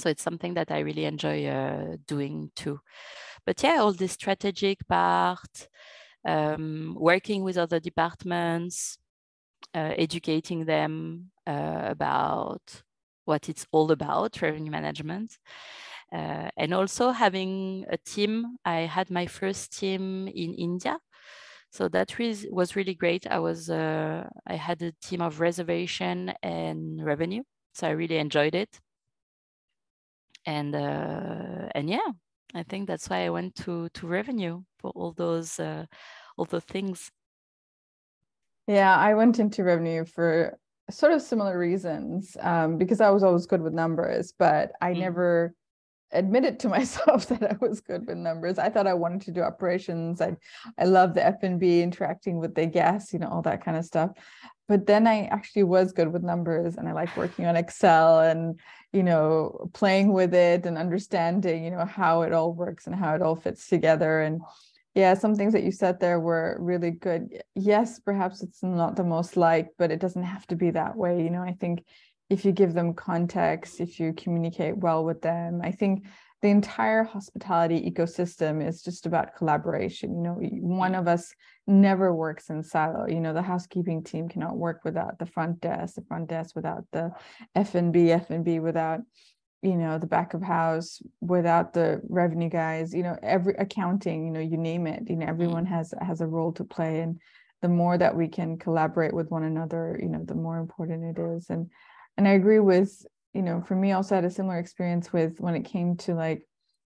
So 0.00 0.08
it's 0.08 0.22
something 0.22 0.54
that 0.54 0.70
I 0.70 0.80
really 0.80 1.04
enjoy 1.04 1.46
uh, 1.46 1.96
doing 2.06 2.50
too. 2.56 2.80
But 3.46 3.62
yeah, 3.62 3.78
all 3.80 3.92
this 3.92 4.12
strategic 4.12 4.86
part, 4.88 5.68
um, 6.26 6.96
working 6.98 7.42
with 7.44 7.56
other 7.58 7.80
departments, 7.80 8.98
uh, 9.74 9.94
educating 9.96 10.64
them 10.64 11.30
uh, 11.46 11.82
about 11.84 12.82
what 13.24 13.48
it's 13.48 13.66
all 13.72 13.92
about, 13.92 14.42
revenue 14.42 14.70
management. 14.70 15.38
Uh, 16.12 16.50
and 16.56 16.74
also 16.74 17.10
having 17.10 17.84
a 17.90 17.96
team. 17.98 18.56
I 18.64 18.80
had 18.80 19.10
my 19.10 19.26
first 19.26 19.78
team 19.78 20.28
in 20.28 20.54
India. 20.54 20.98
So 21.70 21.88
that 21.88 22.18
was 22.50 22.76
really 22.76 22.94
great. 22.94 23.26
I 23.28 23.38
was 23.38 23.70
uh, 23.70 24.28
I 24.46 24.56
had 24.56 24.82
a 24.82 24.92
team 25.02 25.22
of 25.22 25.40
reservation 25.40 26.34
and 26.42 27.04
revenue, 27.04 27.44
so 27.74 27.86
I 27.86 27.90
really 27.90 28.18
enjoyed 28.18 28.56
it. 28.56 28.80
And 30.46 30.74
uh, 30.74 31.68
and 31.74 31.88
yeah, 31.88 32.10
I 32.54 32.62
think 32.62 32.86
that's 32.86 33.08
why 33.08 33.24
I 33.24 33.30
went 33.30 33.54
to 33.56 33.88
to 33.90 34.06
revenue 34.06 34.62
for 34.78 34.90
all 34.90 35.12
those 35.12 35.60
uh, 35.60 35.86
all 36.36 36.46
the 36.46 36.60
things. 36.60 37.10
Yeah, 38.66 38.96
I 38.96 39.14
went 39.14 39.38
into 39.38 39.64
revenue 39.64 40.04
for 40.04 40.58
sort 40.90 41.12
of 41.12 41.22
similar 41.22 41.58
reasons 41.58 42.36
um, 42.40 42.78
because 42.78 43.00
I 43.00 43.10
was 43.10 43.22
always 43.22 43.46
good 43.46 43.62
with 43.62 43.72
numbers, 43.72 44.32
but 44.38 44.72
I 44.80 44.92
mm. 44.92 44.98
never 44.98 45.54
admitted 46.12 46.58
to 46.60 46.68
myself 46.68 47.26
that 47.28 47.42
I 47.42 47.56
was 47.60 47.80
good 47.80 48.06
with 48.06 48.16
numbers. 48.16 48.58
I 48.58 48.68
thought 48.68 48.86
I 48.86 48.94
wanted 48.94 49.22
to 49.22 49.32
do 49.32 49.42
operations. 49.42 50.20
I 50.20 50.36
I 50.78 50.84
love 50.84 51.14
the 51.14 51.24
F 51.24 51.42
and 51.42 51.58
B 51.60 51.82
interacting 51.82 52.38
with 52.38 52.54
the 52.54 52.66
guests, 52.66 53.12
you 53.12 53.18
know, 53.18 53.28
all 53.28 53.42
that 53.42 53.64
kind 53.64 53.76
of 53.76 53.84
stuff. 53.84 54.10
But 54.68 54.86
then 54.86 55.06
I 55.08 55.24
actually 55.26 55.64
was 55.64 55.92
good 55.92 56.12
with 56.12 56.22
numbers 56.22 56.76
and 56.76 56.88
I 56.88 56.92
like 56.92 57.16
working 57.16 57.46
on 57.46 57.56
Excel 57.56 58.20
and 58.20 58.60
you 58.92 59.02
know 59.02 59.68
playing 59.72 60.12
with 60.12 60.34
it 60.34 60.66
and 60.66 60.76
understanding 60.76 61.64
you 61.64 61.70
know 61.70 61.84
how 61.84 62.22
it 62.22 62.32
all 62.32 62.52
works 62.52 62.86
and 62.86 62.96
how 62.96 63.14
it 63.14 63.22
all 63.22 63.36
fits 63.36 63.68
together 63.68 64.22
and 64.22 64.40
yeah 64.94 65.14
some 65.14 65.34
things 65.34 65.52
that 65.52 65.62
you 65.62 65.70
said 65.70 66.00
there 66.00 66.18
were 66.18 66.56
really 66.60 66.90
good 66.90 67.42
yes 67.54 68.00
perhaps 68.00 68.42
it's 68.42 68.62
not 68.62 68.96
the 68.96 69.04
most 69.04 69.36
liked 69.36 69.70
but 69.78 69.90
it 69.90 70.00
doesn't 70.00 70.24
have 70.24 70.46
to 70.46 70.56
be 70.56 70.70
that 70.70 70.96
way 70.96 71.22
you 71.22 71.30
know 71.30 71.42
i 71.42 71.52
think 71.52 71.84
if 72.30 72.44
you 72.44 72.52
give 72.52 72.72
them 72.72 72.94
context, 72.94 73.80
if 73.80 73.98
you 73.98 74.12
communicate 74.12 74.76
well 74.76 75.04
with 75.04 75.20
them, 75.20 75.60
I 75.62 75.72
think 75.72 76.06
the 76.42 76.48
entire 76.48 77.02
hospitality 77.02 77.90
ecosystem 77.90 78.66
is 78.66 78.82
just 78.82 79.04
about 79.04 79.36
collaboration. 79.36 80.14
You 80.14 80.22
know, 80.22 80.34
one 80.62 80.94
of 80.94 81.06
us 81.06 81.34
never 81.66 82.14
works 82.14 82.48
in 82.48 82.62
silo. 82.62 83.06
You 83.06 83.20
know, 83.20 83.34
the 83.34 83.42
housekeeping 83.42 84.04
team 84.04 84.28
cannot 84.28 84.56
work 84.56 84.80
without 84.84 85.18
the 85.18 85.26
front 85.26 85.60
desk, 85.60 85.96
the 85.96 86.02
front 86.02 86.28
desk 86.28 86.56
without 86.56 86.84
the 86.92 87.10
F 87.54 87.74
and 87.74 87.92
B, 87.92 88.10
F 88.10 88.30
and 88.30 88.44
B 88.44 88.60
without 88.60 89.00
you 89.62 89.76
know 89.76 89.98
the 89.98 90.06
back 90.06 90.32
of 90.32 90.42
house 90.42 91.02
without 91.20 91.74
the 91.74 92.00
revenue 92.08 92.48
guys 92.48 92.94
you 92.94 93.02
know 93.02 93.14
every 93.22 93.54
accounting 93.58 94.24
you 94.24 94.30
know 94.30 94.40
you 94.40 94.56
name 94.56 94.86
it 94.86 95.02
you 95.06 95.16
know 95.16 95.26
everyone 95.26 95.66
mm. 95.66 95.68
has 95.68 95.92
has 96.00 96.22
a 96.22 96.26
role 96.26 96.50
to 96.50 96.64
play 96.64 97.00
and 97.00 97.20
the 97.60 97.68
more 97.68 97.98
that 97.98 98.16
we 98.16 98.26
can 98.26 98.56
collaborate 98.56 99.12
with 99.12 99.30
one 99.30 99.42
another 99.42 99.98
you 100.02 100.08
know 100.08 100.24
the 100.24 100.34
more 100.34 100.56
important 100.56 101.04
it 101.04 101.20
is 101.20 101.50
and 101.50 101.68
and 102.16 102.26
i 102.26 102.32
agree 102.32 102.60
with 102.60 103.04
you 103.34 103.42
know 103.42 103.60
for 103.60 103.74
me 103.74 103.92
also 103.92 104.14
had 104.14 104.24
a 104.24 104.30
similar 104.30 104.58
experience 104.58 105.12
with 105.12 105.40
when 105.40 105.54
it 105.54 105.64
came 105.64 105.96
to 105.96 106.14
like 106.14 106.46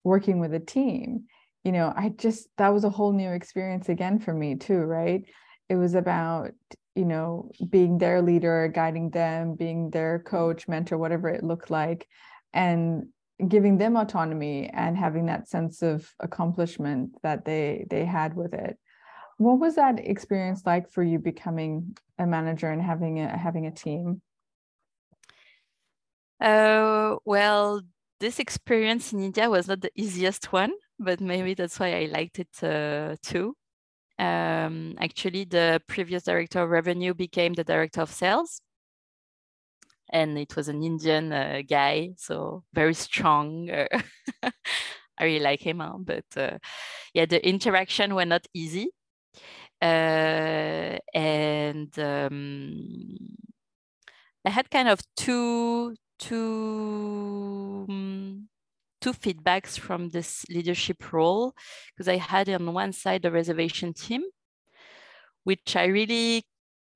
working 0.04 0.38
with 0.38 0.54
a 0.54 0.61
team. 0.61 1.25
You 1.64 1.73
know 1.73 1.92
i 1.96 2.11
just 2.11 2.49
that 2.58 2.73
was 2.73 2.85
a 2.85 2.90
whole 2.90 3.12
new 3.12 3.30
experience 3.30 3.88
again 3.88 4.20
for 4.20 4.32
me 4.32 4.54
too 4.54 4.78
right? 4.78 5.25
It 5.68 5.76
was 5.76 5.94
about 5.94 6.52
you 6.94 7.04
know 7.04 7.50
being 7.68 7.99
their 7.99 8.23
leader 8.23 8.70
guiding 8.73 9.11
them 9.11 9.54
being 9.54 9.90
their 9.90 10.20
coach 10.20 10.68
mentor 10.68 10.96
whatever 10.96 11.28
it 11.28 11.44
looked 11.44 11.70
like 11.70 12.06
and 12.54 13.08
giving 13.49 13.76
them 13.76 13.96
autonomy 13.96 14.70
and 14.73 14.96
having 14.96 15.26
that 15.26 15.49
sense 15.49 15.82
of 15.82 16.11
accomplishment 16.20 17.11
that 17.23 17.44
they 17.44 17.87
they 17.90 18.04
had 18.04 18.35
with 18.35 18.54
it. 18.54 18.78
What 19.38 19.58
was 19.58 19.75
that 19.75 19.99
experience 19.99 20.62
like 20.64 20.90
for 20.90 21.02
you 21.02 21.18
becoming 21.18 21.96
a 22.18 22.26
manager 22.26 22.70
and 22.70 22.80
having 22.80 23.20
a 23.20 23.37
having 23.37 23.66
a 23.66 23.70
team 23.70 24.23
uh, 26.40 27.16
well, 27.25 27.83
this 28.21 28.38
experience 28.38 29.12
in 29.12 29.23
India 29.23 29.50
was 29.50 29.69
not 29.69 29.81
the 29.81 29.93
easiest 29.95 30.52
one, 30.52 30.73
but 30.99 31.21
maybe 31.21 31.55
that's 31.55 31.78
why 31.78 31.95
I 31.95 32.07
liked 32.07 32.38
it 32.38 32.62
uh, 32.62 33.16
too. 33.23 33.55
Um, 34.19 34.97
actually, 34.99 35.45
the 35.45 35.83
previous 35.87 36.25
director 36.25 36.62
of 36.62 36.71
revenue 36.71 37.14
became 37.14 37.52
the 37.55 37.64
director 37.64 38.00
of 38.00 38.11
sales. 38.11 38.61
And 40.11 40.38
it 40.38 40.55
was 40.57 40.69
an 40.69 40.83
Indian 40.83 41.33
uh, 41.33 41.62
guy, 41.69 42.11
so 42.16 42.62
very 42.73 42.95
strong. 42.95 43.69
I 45.19 45.25
really 45.25 45.40
like 45.40 45.61
him, 45.61 45.81
huh? 45.81 45.97
but 45.99 46.25
uh, 46.37 46.59
yeah, 47.12 47.26
the 47.26 47.47
interaction 47.47 48.14
were 48.14 48.25
not 48.25 48.47
easy. 48.55 48.90
Uh, 49.83 50.99
and 51.12 51.99
um, 51.99 53.16
I 54.45 54.50
had 54.50 54.71
kind 54.71 54.88
of 54.88 55.00
two 55.16 55.97
two 56.18 57.87
um, 57.88 58.49
two 59.00 59.12
feedbacks 59.12 59.78
from 59.78 60.08
this 60.08 60.44
leadership 60.49 61.12
role 61.12 61.54
because 61.94 62.08
I 62.08 62.16
had 62.16 62.49
on 62.49 62.73
one 62.73 62.92
side 62.92 63.23
the 63.23 63.30
reservation 63.30 63.92
team, 63.92 64.23
which 65.44 65.76
I 65.76 65.87
really 65.87 66.44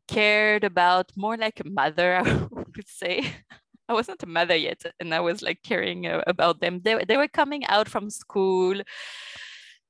cared 0.09 0.65
about 0.65 1.12
more 1.17 1.37
like 1.37 1.61
a 1.61 1.69
mother, 1.69 2.17
I 2.25 2.49
would 2.50 2.89
say. 2.89 3.33
I 3.89 3.93
wasn't 3.93 4.23
a 4.23 4.27
mother 4.27 4.55
yet, 4.55 4.83
and 5.00 5.12
I 5.12 5.21
was 5.21 5.43
like 5.43 5.62
caring 5.65 6.07
uh, 6.07 6.23
about 6.27 6.61
them. 6.61 6.81
They, 6.85 7.05
they 7.05 7.17
were 7.17 7.27
coming 7.29 7.67
out 7.67 7.89
from 7.89 8.09
school, 8.09 8.81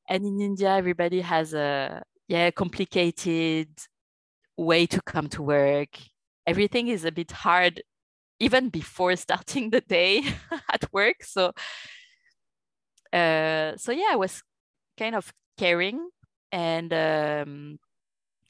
and 0.09 0.25
in 0.25 0.41
India, 0.41 0.71
everybody 0.75 1.21
has 1.21 1.53
a 1.53 2.03
yeah 2.27 2.51
complicated 2.51 3.69
way 4.57 4.87
to 4.87 5.03
come 5.03 5.29
to 5.31 5.43
work. 5.43 5.99
Everything 6.47 6.89
is 6.89 7.05
a 7.05 7.13
bit 7.13 7.31
hard 7.31 7.83
even 8.41 8.71
before 8.71 9.15
starting 9.17 9.71
the 9.71 9.83
day 9.83 10.25
at 10.73 10.93
work. 10.93 11.23
So, 11.23 11.53
uh, 13.13 13.77
so 13.77 13.93
yeah, 13.93 14.09
I 14.11 14.17
was 14.17 14.43
kind 14.99 15.15
of 15.15 15.33
caring, 15.59 16.09
and 16.51 16.93
um, 16.93 17.79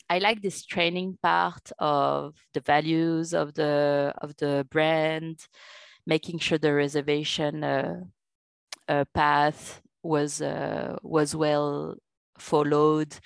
I 0.08 0.18
like 0.18 0.42
this 0.42 0.64
training 0.64 1.18
part 1.22 1.72
of 1.78 2.36
the 2.54 2.60
values 2.60 3.34
of 3.34 3.54
the 3.54 4.14
of 4.18 4.36
the 4.36 4.66
brand, 4.70 5.46
making 6.06 6.38
sure 6.38 6.58
the 6.58 6.72
reservation 6.72 7.64
uh, 7.64 8.00
uh, 8.88 9.04
path 9.12 9.82
was 10.02 10.40
uh, 10.40 10.96
was 11.02 11.34
well 11.34 11.96
followed. 12.38 13.18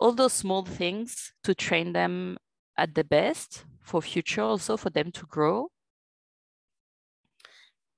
All 0.00 0.12
those 0.12 0.32
small 0.34 0.64
things 0.64 1.32
to 1.44 1.54
train 1.54 1.92
them 1.92 2.36
at 2.76 2.94
the 2.94 3.04
best 3.04 3.64
for 3.80 4.02
future, 4.02 4.42
also 4.42 4.76
for 4.76 4.90
them 4.90 5.12
to 5.12 5.24
grow 5.26 5.70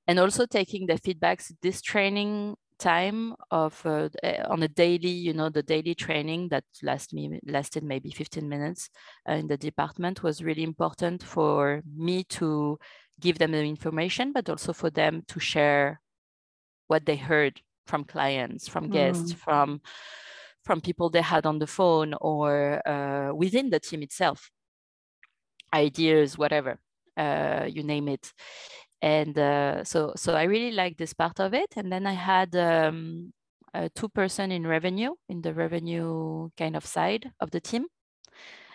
and 0.09 0.19
also 0.19 0.47
taking 0.47 0.87
the 0.87 0.95
feedbacks 0.95 1.53
this 1.63 1.81
training 1.81 2.57
time 2.79 3.35
of 3.51 3.85
uh, 3.87 4.09
eh, 4.23 4.43
on 4.49 4.63
a 4.63 4.69
daily 4.69 5.09
you 5.09 5.33
know 5.33 5.49
the 5.49 5.63
daily 5.63 5.95
training 5.95 6.49
that 6.49 6.65
last 6.83 7.15
me 7.15 7.41
lasted 7.47 7.83
maybe 7.83 8.11
15 8.11 8.47
minutes 8.49 8.91
uh, 9.29 9.33
in 9.33 9.47
the 9.47 9.57
department 9.57 10.23
was 10.23 10.43
really 10.43 10.63
important 10.63 11.23
for 11.23 11.83
me 11.97 12.23
to 12.25 12.79
give 13.19 13.39
them 13.39 13.53
the 13.53 13.63
information 13.63 14.33
but 14.33 14.49
also 14.51 14.73
for 14.73 14.91
them 14.91 15.23
to 15.27 15.41
share 15.41 16.01
what 16.89 17.07
they 17.07 17.17
heard 17.17 17.61
from 17.87 18.05
clients 18.05 18.69
from 18.69 18.91
guests 18.91 19.33
mm. 19.33 19.37
from 19.37 19.81
from 20.65 20.81
people 20.81 21.09
they 21.09 21.23
had 21.23 21.47
on 21.47 21.59
the 21.59 21.67
phone 21.67 22.13
or 22.21 22.87
uh, 22.87 23.33
within 23.33 23.71
the 23.71 23.81
team 23.81 24.03
itself 24.03 24.51
ideas 25.73 26.37
whatever 26.37 26.79
uh, 27.17 27.67
you 27.67 27.83
name 27.83 28.09
it 28.09 28.33
and 29.03 29.39
uh, 29.39 29.85
so 29.85 30.13
so 30.17 30.35
I 30.35 30.45
really 30.45 30.73
like 30.73 30.97
this 30.97 31.13
part 31.13 31.41
of 31.41 31.55
it. 31.55 31.75
And 31.77 31.93
then 31.93 32.07
I 32.07 32.13
had 32.13 32.55
um, 32.57 33.33
a 33.75 33.89
two 33.91 34.09
person 34.09 34.51
in 34.53 34.67
revenue 34.67 35.13
in 35.29 35.43
the 35.43 35.53
revenue 35.53 36.51
kind 36.57 36.77
of 36.77 36.87
side 36.87 37.31
of 37.41 37.51
the 37.51 37.61
team. 37.61 37.87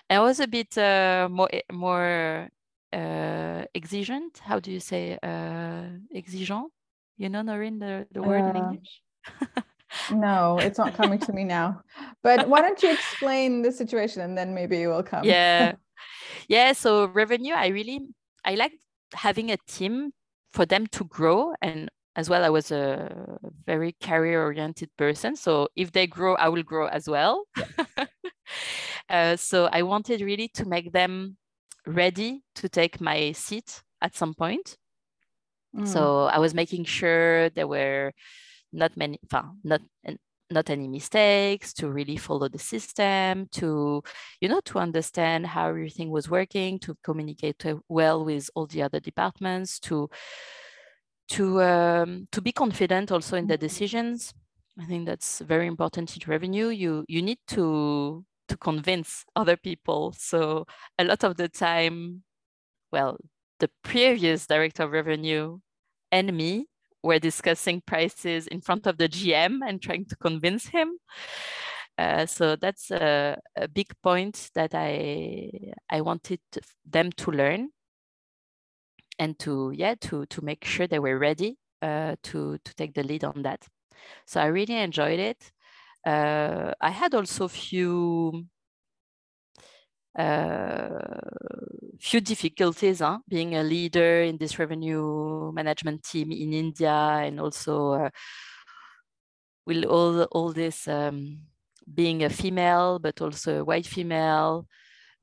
I 0.09 0.19
was 0.19 0.39
a 0.39 0.47
bit 0.47 0.77
uh, 0.77 1.27
more 1.31 1.49
eh, 1.51 1.61
more 1.71 2.49
uh, 2.93 3.63
exigent. 3.73 4.39
How 4.39 4.59
do 4.59 4.71
you 4.71 4.79
say 4.79 5.17
uh, 5.23 5.83
exigeant? 6.13 6.71
You 7.17 7.29
know, 7.29 7.41
Noreen, 7.41 7.79
the, 7.79 8.07
the 8.11 8.21
word 8.21 8.49
in 8.49 8.57
uh, 8.57 8.59
English. 8.59 9.01
no, 10.11 10.57
it's 10.59 10.77
not 10.77 10.95
coming 10.95 11.19
to 11.19 11.33
me 11.33 11.43
now. 11.43 11.81
But 12.23 12.47
why 12.47 12.61
don't 12.61 12.81
you 12.81 12.91
explain 12.91 13.61
the 13.61 13.71
situation 13.71 14.21
and 14.21 14.37
then 14.37 14.53
maybe 14.53 14.81
it 14.81 14.87
will 14.87 15.03
come. 15.03 15.23
Yeah. 15.23 15.73
yeah. 16.47 16.73
So 16.73 17.05
revenue, 17.07 17.53
I 17.53 17.67
really 17.67 18.01
I 18.43 18.55
like 18.55 18.73
having 19.13 19.51
a 19.51 19.57
team 19.67 20.11
for 20.51 20.65
them 20.65 20.87
to 20.87 21.03
grow 21.05 21.53
and 21.61 21.89
as 22.15 22.29
well 22.29 22.43
i 22.43 22.49
was 22.49 22.71
a 22.71 23.37
very 23.65 23.95
career 24.03 24.43
oriented 24.43 24.89
person. 24.97 25.35
So 25.35 25.69
if 25.75 25.91
they 25.91 26.07
grow 26.07 26.35
i 26.35 26.49
will 26.49 26.63
grow 26.63 26.87
as 26.87 27.07
well. 27.07 27.43
Uh, 29.09 29.35
so 29.35 29.67
i 29.71 29.81
wanted 29.81 30.21
really 30.21 30.47
to 30.49 30.65
make 30.65 30.91
them 30.91 31.37
ready 31.85 32.43
to 32.55 32.69
take 32.69 33.01
my 33.01 33.31
seat 33.31 33.81
at 34.01 34.15
some 34.15 34.33
point. 34.33 34.77
Mm. 35.75 35.87
So 35.87 36.25
I 36.25 36.39
was 36.39 36.53
making 36.53 36.85
sure 36.85 37.49
there 37.49 37.67
were 37.67 38.13
not 38.73 38.95
many, 38.97 39.19
not 39.63 39.81
not 40.51 40.69
any 40.69 40.87
mistakes, 40.87 41.73
to 41.73 41.89
really 41.89 42.17
follow 42.17 42.49
the 42.49 42.59
system, 42.59 43.47
to 43.53 44.03
you 44.39 44.49
know 44.49 44.61
to 44.65 44.79
understand 44.79 45.47
how 45.47 45.69
everything 45.69 46.09
was 46.09 46.29
working, 46.29 46.79
to 46.79 46.95
communicate 47.03 47.63
well 47.89 48.25
with 48.25 48.49
all 48.55 48.67
the 48.67 48.81
other 48.83 48.99
departments, 48.99 49.79
to 49.79 50.09
to 51.29 51.61
um, 51.61 52.27
to 52.31 52.41
be 52.41 52.51
confident 52.51 53.11
also 53.11 53.37
in 53.37 53.47
the 53.47 53.55
mm-hmm. 53.55 53.61
decisions. 53.61 54.33
I 54.79 54.85
think 54.85 55.05
that's 55.05 55.39
very 55.39 55.67
important 55.67 56.15
in 56.15 56.29
revenue. 56.29 56.67
You 56.67 57.05
you 57.07 57.21
need 57.21 57.39
to 57.49 58.25
to 58.49 58.57
convince 58.57 59.23
other 59.35 59.57
people. 59.57 60.13
So 60.17 60.65
a 60.97 61.05
lot 61.05 61.23
of 61.23 61.37
the 61.37 61.47
time, 61.47 62.23
well, 62.91 63.17
the 63.59 63.69
previous 63.83 64.47
director 64.47 64.83
of 64.83 64.91
revenue 64.91 65.59
and 66.11 66.33
me 66.35 66.67
were 67.03 67.19
discussing 67.19 67.81
prices 67.81 68.47
in 68.47 68.61
front 68.61 68.87
of 68.87 68.97
the 68.97 69.07
GM 69.07 69.59
and 69.67 69.81
trying 69.81 70.05
to 70.05 70.15
convince 70.15 70.67
him. 70.67 70.97
Uh, 71.97 72.25
so 72.25 72.55
that's 72.55 72.89
a, 72.91 73.37
a, 73.55 73.67
big 73.67 73.87
point 74.01 74.49
that 74.55 74.73
I 74.73 75.51
I 75.89 76.01
wanted 76.01 76.39
them 76.85 77.11
to 77.17 77.31
learn 77.31 77.69
and 79.19 79.37
to 79.39 79.71
yeah 79.75 79.95
to 80.01 80.25
to 80.27 80.41
make 80.43 80.63
sure 80.65 80.87
they 80.87 80.99
were 80.99 81.19
ready 81.19 81.57
uh, 81.81 82.15
to 82.23 82.57
to 82.63 82.75
take 82.75 82.93
the 82.93 83.03
lead 83.03 83.23
on 83.23 83.43
that. 83.43 83.67
So 84.25 84.41
I 84.41 84.45
really 84.45 84.77
enjoyed 84.77 85.19
it. 85.19 85.51
Uh, 86.05 86.73
I 86.81 86.89
had 86.89 87.13
also 87.13 87.47
few 87.47 88.47
few 91.99 92.19
difficulties 92.19 92.99
huh? 92.99 93.19
being 93.27 93.55
a 93.55 93.63
leader 93.63 94.21
in 94.23 94.37
this 94.37 94.59
revenue 94.59 95.51
management 95.53 96.03
team 96.03 96.31
in 96.31 96.53
India 96.53 96.91
and 96.91 97.39
also 97.39 97.93
uh, 97.93 98.09
with 99.65 99.85
all, 99.85 100.23
all 100.23 100.51
this 100.51 100.87
um, 100.87 101.39
being 101.93 102.23
a 102.23 102.29
female, 102.29 102.99
but 102.99 103.21
also 103.21 103.59
a 103.59 103.63
white 103.63 103.85
female. 103.85 104.67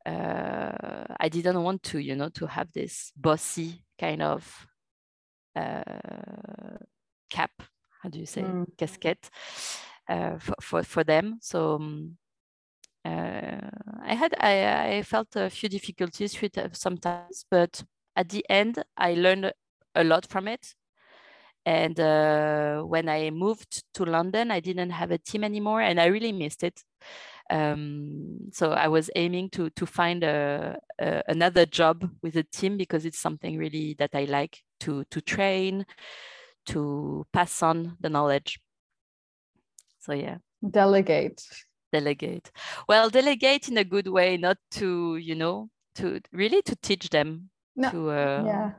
Uh, 0.06 1.04
I 1.20 1.28
didn't 1.28 1.62
want 1.62 1.82
to, 1.84 1.98
you 1.98 2.16
know, 2.16 2.28
to 2.30 2.46
have 2.46 2.72
this 2.72 3.12
bossy 3.16 3.84
kind 3.98 4.22
of 4.22 4.66
uh, 5.56 5.82
cap. 7.28 7.50
How 8.02 8.08
do 8.08 8.18
you 8.18 8.26
say 8.26 8.42
mm. 8.42 8.66
casquette 8.78 9.28
uh, 10.08 10.38
for, 10.38 10.54
for, 10.60 10.82
for 10.84 11.04
them? 11.04 11.38
So 11.42 11.74
um, 11.74 12.16
uh, 13.04 13.60
I 14.02 14.14
had 14.14 14.34
I, 14.38 14.96
I 14.96 15.02
felt 15.02 15.36
a 15.36 15.50
few 15.50 15.68
difficulties 15.68 16.40
with 16.40 16.58
it 16.58 16.76
sometimes, 16.76 17.44
but 17.50 17.82
at 18.16 18.28
the 18.28 18.44
end 18.48 18.82
I 18.96 19.14
learned 19.14 19.52
a 19.94 20.04
lot 20.04 20.26
from 20.26 20.48
it. 20.48 20.74
And 21.66 22.00
uh, 22.00 22.80
when 22.82 23.08
I 23.08 23.30
moved 23.30 23.84
to 23.94 24.04
London, 24.04 24.50
I 24.50 24.60
didn't 24.60 24.90
have 24.90 25.10
a 25.10 25.18
team 25.18 25.44
anymore, 25.44 25.82
and 25.82 26.00
I 26.00 26.06
really 26.06 26.32
missed 26.32 26.64
it. 26.64 26.82
Um, 27.50 28.50
so 28.52 28.72
I 28.72 28.88
was 28.88 29.10
aiming 29.16 29.50
to 29.50 29.70
to 29.70 29.86
find 29.86 30.24
a, 30.24 30.78
a, 30.98 31.22
another 31.28 31.66
job 31.66 32.08
with 32.22 32.36
a 32.36 32.42
team 32.42 32.76
because 32.76 33.04
it's 33.04 33.18
something 33.18 33.58
really 33.58 33.94
that 33.98 34.14
I 34.14 34.24
like 34.24 34.62
to 34.80 35.04
to 35.10 35.20
train, 35.20 35.84
to 36.66 37.26
pass 37.32 37.62
on 37.62 37.96
the 38.00 38.08
knowledge. 38.08 38.60
So 40.00 40.12
yeah, 40.14 40.38
delegate 40.62 41.42
delegate 41.92 42.50
well 42.88 43.08
delegate 43.08 43.68
in 43.68 43.78
a 43.78 43.84
good 43.84 44.08
way 44.08 44.36
not 44.36 44.58
to 44.70 45.16
you 45.16 45.34
know 45.34 45.68
to 45.94 46.20
really 46.32 46.62
to 46.62 46.76
teach 46.76 47.10
them 47.10 47.50
no, 47.76 47.90
to 47.90 48.10
uh, 48.10 48.42
yeah 48.44 48.70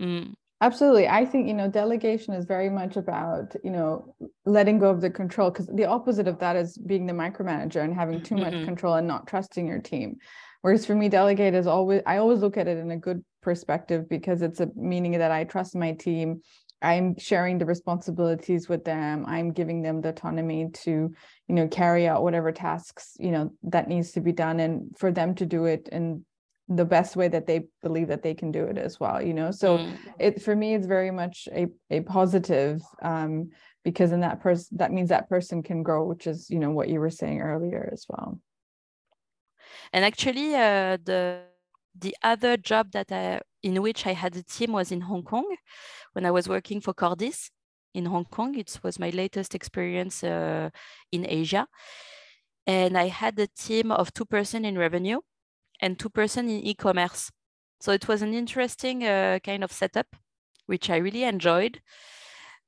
mm. 0.00 0.32
absolutely 0.60 1.08
i 1.08 1.24
think 1.24 1.46
you 1.46 1.54
know 1.54 1.68
delegation 1.68 2.34
is 2.34 2.44
very 2.44 2.70
much 2.70 2.96
about 2.96 3.54
you 3.64 3.70
know 3.70 4.14
letting 4.44 4.78
go 4.78 4.90
of 4.90 5.00
the 5.00 5.10
control 5.10 5.50
because 5.50 5.66
the 5.74 5.86
opposite 5.86 6.28
of 6.28 6.38
that 6.38 6.56
is 6.56 6.76
being 6.76 7.06
the 7.06 7.12
micromanager 7.12 7.82
and 7.82 7.94
having 7.94 8.22
too 8.22 8.36
much 8.36 8.52
mm-hmm. 8.52 8.64
control 8.64 8.94
and 8.94 9.06
not 9.06 9.26
trusting 9.26 9.66
your 9.66 9.80
team 9.80 10.16
whereas 10.62 10.84
for 10.84 10.94
me 10.94 11.08
delegate 11.08 11.54
is 11.54 11.66
always 11.66 12.02
i 12.06 12.18
always 12.18 12.40
look 12.40 12.56
at 12.56 12.68
it 12.68 12.78
in 12.78 12.90
a 12.90 12.96
good 12.96 13.24
perspective 13.42 14.08
because 14.08 14.42
it's 14.42 14.60
a 14.60 14.68
meaning 14.76 15.12
that 15.12 15.30
i 15.30 15.44
trust 15.44 15.74
my 15.74 15.92
team 15.92 16.40
I'm 16.82 17.18
sharing 17.18 17.58
the 17.58 17.66
responsibilities 17.66 18.68
with 18.68 18.84
them. 18.84 19.24
I'm 19.26 19.52
giving 19.52 19.82
them 19.82 20.00
the 20.00 20.10
autonomy 20.10 20.70
to, 20.84 20.90
you 21.48 21.54
know, 21.54 21.68
carry 21.68 22.06
out 22.08 22.22
whatever 22.22 22.52
tasks, 22.52 23.16
you 23.18 23.30
know, 23.30 23.52
that 23.64 23.88
needs 23.88 24.12
to 24.12 24.20
be 24.20 24.32
done 24.32 24.60
and 24.60 24.96
for 24.98 25.12
them 25.12 25.34
to 25.36 25.46
do 25.46 25.66
it 25.66 25.88
in 25.92 26.24
the 26.68 26.84
best 26.84 27.16
way 27.16 27.26
that 27.28 27.46
they 27.46 27.64
believe 27.82 28.08
that 28.08 28.22
they 28.22 28.32
can 28.32 28.52
do 28.52 28.64
it 28.64 28.78
as 28.78 28.98
well, 29.00 29.20
you 29.20 29.34
know. 29.34 29.50
So 29.50 29.78
mm. 29.78 29.92
it 30.18 30.40
for 30.40 30.54
me 30.54 30.74
it's 30.74 30.86
very 30.86 31.10
much 31.10 31.48
a 31.52 31.66
a 31.90 32.00
positive 32.00 32.80
um 33.02 33.50
because 33.82 34.12
in 34.12 34.20
that 34.20 34.40
person 34.40 34.76
that 34.78 34.92
means 34.92 35.08
that 35.08 35.28
person 35.28 35.62
can 35.62 35.82
grow, 35.82 36.06
which 36.06 36.26
is, 36.26 36.48
you 36.48 36.60
know, 36.60 36.70
what 36.70 36.88
you 36.88 37.00
were 37.00 37.10
saying 37.10 37.40
earlier 37.40 37.90
as 37.92 38.06
well. 38.08 38.38
And 39.92 40.04
actually 40.04 40.54
uh 40.54 40.96
the 41.04 41.42
the 41.98 42.16
other 42.22 42.56
job 42.56 42.92
that 42.92 43.10
I, 43.10 43.40
in 43.62 43.80
which 43.82 44.06
I 44.06 44.12
had 44.12 44.36
a 44.36 44.42
team 44.42 44.72
was 44.72 44.90
in 44.92 45.02
Hong 45.02 45.22
Kong 45.22 45.46
when 46.12 46.24
I 46.24 46.30
was 46.30 46.48
working 46.48 46.80
for 46.80 46.94
Cordis 46.94 47.50
in 47.94 48.06
Hong 48.06 48.24
Kong. 48.24 48.56
It 48.56 48.78
was 48.82 48.98
my 48.98 49.10
latest 49.10 49.54
experience 49.54 50.24
uh, 50.24 50.70
in 51.12 51.26
Asia. 51.28 51.66
And 52.66 52.96
I 52.96 53.08
had 53.08 53.38
a 53.38 53.46
team 53.46 53.90
of 53.90 54.12
two 54.12 54.24
person 54.24 54.64
in 54.64 54.78
revenue 54.78 55.20
and 55.80 55.98
two 55.98 56.10
person 56.10 56.48
in 56.48 56.60
e-commerce. 56.60 57.30
So 57.80 57.92
it 57.92 58.06
was 58.06 58.22
an 58.22 58.34
interesting 58.34 59.04
uh, 59.04 59.38
kind 59.42 59.64
of 59.64 59.72
setup, 59.72 60.06
which 60.66 60.90
I 60.90 60.96
really 60.96 61.24
enjoyed. 61.24 61.80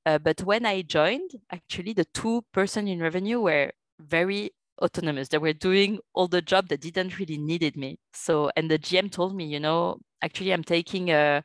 Uh, 0.04 0.18
but 0.18 0.42
when 0.42 0.66
I 0.66 0.82
joined, 0.82 1.30
actually 1.50 1.92
the 1.92 2.06
two 2.06 2.42
person 2.52 2.88
in 2.88 3.00
revenue 3.00 3.40
were 3.40 3.72
very 4.00 4.52
autonomous. 4.82 5.28
They 5.28 5.38
were 5.38 5.52
doing 5.52 5.98
all 6.12 6.28
the 6.28 6.42
job 6.42 6.68
that 6.68 6.80
didn't 6.80 7.18
really 7.18 7.38
needed 7.38 7.76
me. 7.76 7.98
So, 8.12 8.50
and 8.56 8.70
the 8.70 8.78
GM 8.78 9.10
told 9.10 9.34
me, 9.34 9.44
you 9.46 9.60
know, 9.60 9.98
actually 10.22 10.52
I'm 10.52 10.64
taking 10.64 11.10
a, 11.10 11.42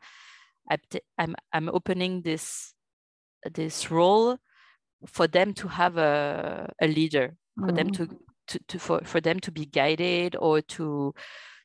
I'm, 1.18 1.36
I'm 1.54 1.70
opening 1.70 2.22
this, 2.22 2.74
this 3.54 3.90
role 3.90 4.38
for 5.06 5.28
them 5.28 5.54
to 5.54 5.68
have 5.68 5.98
a, 5.98 6.70
a 6.82 6.88
leader, 6.88 7.38
for 7.58 7.68
mm-hmm. 7.68 7.76
them 7.76 7.90
to, 7.92 8.08
to, 8.48 8.60
to, 8.68 8.80
for, 8.80 9.02
for 9.04 9.22
them 9.22 9.40
to 9.42 9.52
be 9.52 9.66
guided 9.66 10.36
or 10.40 10.62
to, 10.62 11.14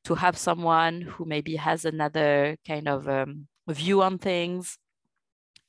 to 0.05 0.15
have 0.15 0.37
someone 0.37 1.01
who 1.01 1.25
maybe 1.25 1.57
has 1.57 1.85
another 1.85 2.57
kind 2.67 2.89
of 2.89 3.09
um, 3.09 3.47
view 3.69 4.03
on 4.03 4.19
things. 4.19 4.79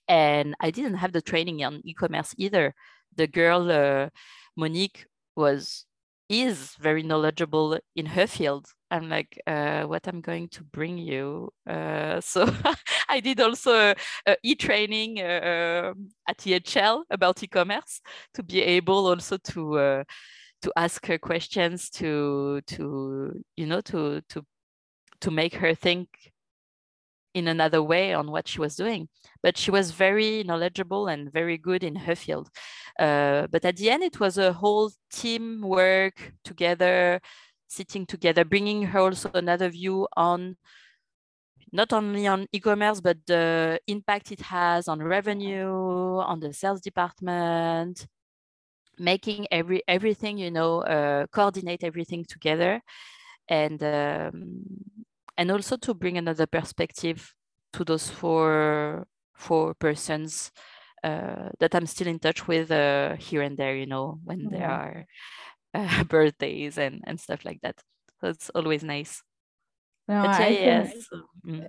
And 0.07 0.55
I 0.59 0.71
didn't 0.71 0.95
have 0.95 1.13
the 1.13 1.21
training 1.21 1.63
on 1.63 1.81
e-commerce 1.85 2.35
either. 2.37 2.75
The 3.15 3.27
girl, 3.27 3.71
uh, 3.71 4.09
Monique, 4.57 5.05
was 5.35 5.85
is 6.41 6.75
very 6.79 7.03
knowledgeable 7.03 7.79
in 7.95 8.05
her 8.07 8.27
field. 8.27 8.65
I'm 8.91 9.09
like, 9.09 9.41
uh, 9.47 9.83
what 9.83 10.07
I'm 10.07 10.21
going 10.21 10.49
to 10.49 10.63
bring 10.63 10.97
you. 10.97 11.49
Uh, 11.67 12.21
so 12.33 12.47
I 13.09 13.19
did 13.19 13.39
also 13.39 13.93
e-training 14.43 15.19
uh, 15.19 15.93
at 16.27 16.37
EHL 16.37 17.03
about 17.09 17.43
e-commerce 17.43 18.01
to 18.33 18.43
be 18.43 18.61
able 18.61 19.07
also 19.07 19.37
to 19.37 19.77
uh, 19.79 20.03
to 20.61 20.71
ask 20.77 21.05
her 21.07 21.17
questions, 21.17 21.89
to 21.89 22.61
to 22.67 23.43
you 23.57 23.65
know 23.65 23.81
to 23.81 24.21
to 24.29 24.45
to 25.21 25.31
make 25.31 25.55
her 25.55 25.75
think 25.75 26.07
in 27.33 27.47
another 27.47 27.81
way 27.81 28.13
on 28.13 28.31
what 28.31 28.47
she 28.47 28.59
was 28.59 28.75
doing. 28.75 29.07
But 29.41 29.57
she 29.57 29.71
was 29.71 29.91
very 29.91 30.43
knowledgeable 30.43 31.07
and 31.07 31.31
very 31.31 31.57
good 31.57 31.83
in 31.83 31.95
her 31.95 32.15
field. 32.15 32.49
Uh, 32.99 33.47
but 33.47 33.65
at 33.65 33.77
the 33.77 33.89
end, 33.89 34.03
it 34.03 34.19
was 34.19 34.37
a 34.37 34.53
whole 34.53 34.91
team 35.11 35.61
work 35.61 36.33
together, 36.43 37.19
sitting 37.67 38.05
together, 38.05 38.45
bringing 38.45 38.83
her 38.83 38.99
also 38.99 39.31
another 39.33 39.69
view 39.69 40.07
on 40.15 40.57
not 41.71 41.91
only 41.91 42.27
on 42.27 42.45
e-commerce, 42.51 43.01
but 43.01 43.17
the 43.25 43.79
impact 43.87 44.31
it 44.31 44.41
has 44.41 44.87
on 44.87 45.01
revenue, 45.01 46.19
on 46.19 46.39
the 46.39 46.53
sales 46.53 46.81
department, 46.81 48.05
making 48.99 49.47
every 49.49 49.81
everything, 49.87 50.37
you 50.37 50.51
know, 50.51 50.81
uh, 50.81 51.25
coordinate 51.31 51.83
everything 51.83 52.25
together. 52.25 52.79
And 53.49 53.83
um, 53.83 54.63
and 55.37 55.51
also 55.51 55.77
to 55.77 55.93
bring 55.93 56.17
another 56.17 56.45
perspective 56.45 57.33
to 57.73 57.83
those 57.83 58.09
four 58.09 59.07
four 59.35 59.73
persons 59.73 60.51
uh, 61.03 61.49
that 61.59 61.75
I'm 61.75 61.85
still 61.85 62.07
in 62.07 62.19
touch 62.19 62.47
with 62.47 62.71
uh, 62.71 63.15
here 63.15 63.41
and 63.41 63.57
there, 63.57 63.75
you 63.75 63.85
know, 63.85 64.19
when 64.23 64.39
mm-hmm. 64.39 64.55
there 64.55 64.69
are 64.69 65.05
uh, 65.73 66.03
birthdays 66.05 66.77
and, 66.77 67.01
and 67.05 67.19
stuff 67.19 67.43
like 67.43 67.59
that. 67.61 67.75
So 68.21 68.29
it's 68.29 68.49
always 68.55 68.83
nice. 68.83 69.21
No, 70.07 70.23
but 70.23 70.39
yeah, 70.39 70.45
I 70.45 70.49
yes. 70.49 71.07
mm. 71.45 71.67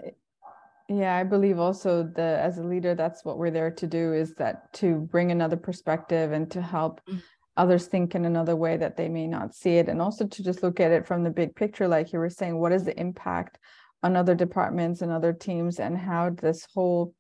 Yeah, 0.89 1.17
I 1.17 1.25
believe 1.25 1.59
also 1.59 2.03
the 2.03 2.39
as 2.43 2.59
a 2.59 2.63
leader, 2.63 2.95
that's 2.95 3.25
what 3.25 3.39
we're 3.39 3.51
there 3.51 3.71
to 3.71 3.87
do 3.87 4.13
is 4.13 4.35
that 4.35 4.71
to 4.75 4.97
bring 4.97 5.33
another 5.33 5.57
perspective 5.57 6.33
and 6.33 6.51
to 6.51 6.61
help 6.61 7.01
mm 7.09 7.23
others 7.57 7.87
think 7.87 8.15
in 8.15 8.25
another 8.25 8.57
way 8.57 8.77
that 8.77 8.97
they 8.97 9.09
may 9.09 9.27
not 9.27 9.55
see 9.55 9.77
it. 9.77 9.89
And 9.89 10.01
also 10.03 10.27
to 10.27 10.43
just 10.43 10.63
look 10.63 10.81
at 10.81 10.91
it 10.91 11.07
from 11.07 11.23
the 11.23 11.31
big 11.31 11.55
picture 11.55 11.89
like 11.89 12.13
you 12.13 12.19
were 12.19 12.31
saying 12.31 12.59
what 12.59 12.73
is 12.73 12.85
the 12.85 12.99
impact 12.99 13.59
on 14.03 14.17
other 14.17 14.35
departments 14.35 15.03
and 15.03 15.11
other 15.11 15.33
teams 15.33 15.81
and 15.81 15.97
how 15.97 16.31
this 16.31 16.67
whole 16.75 17.15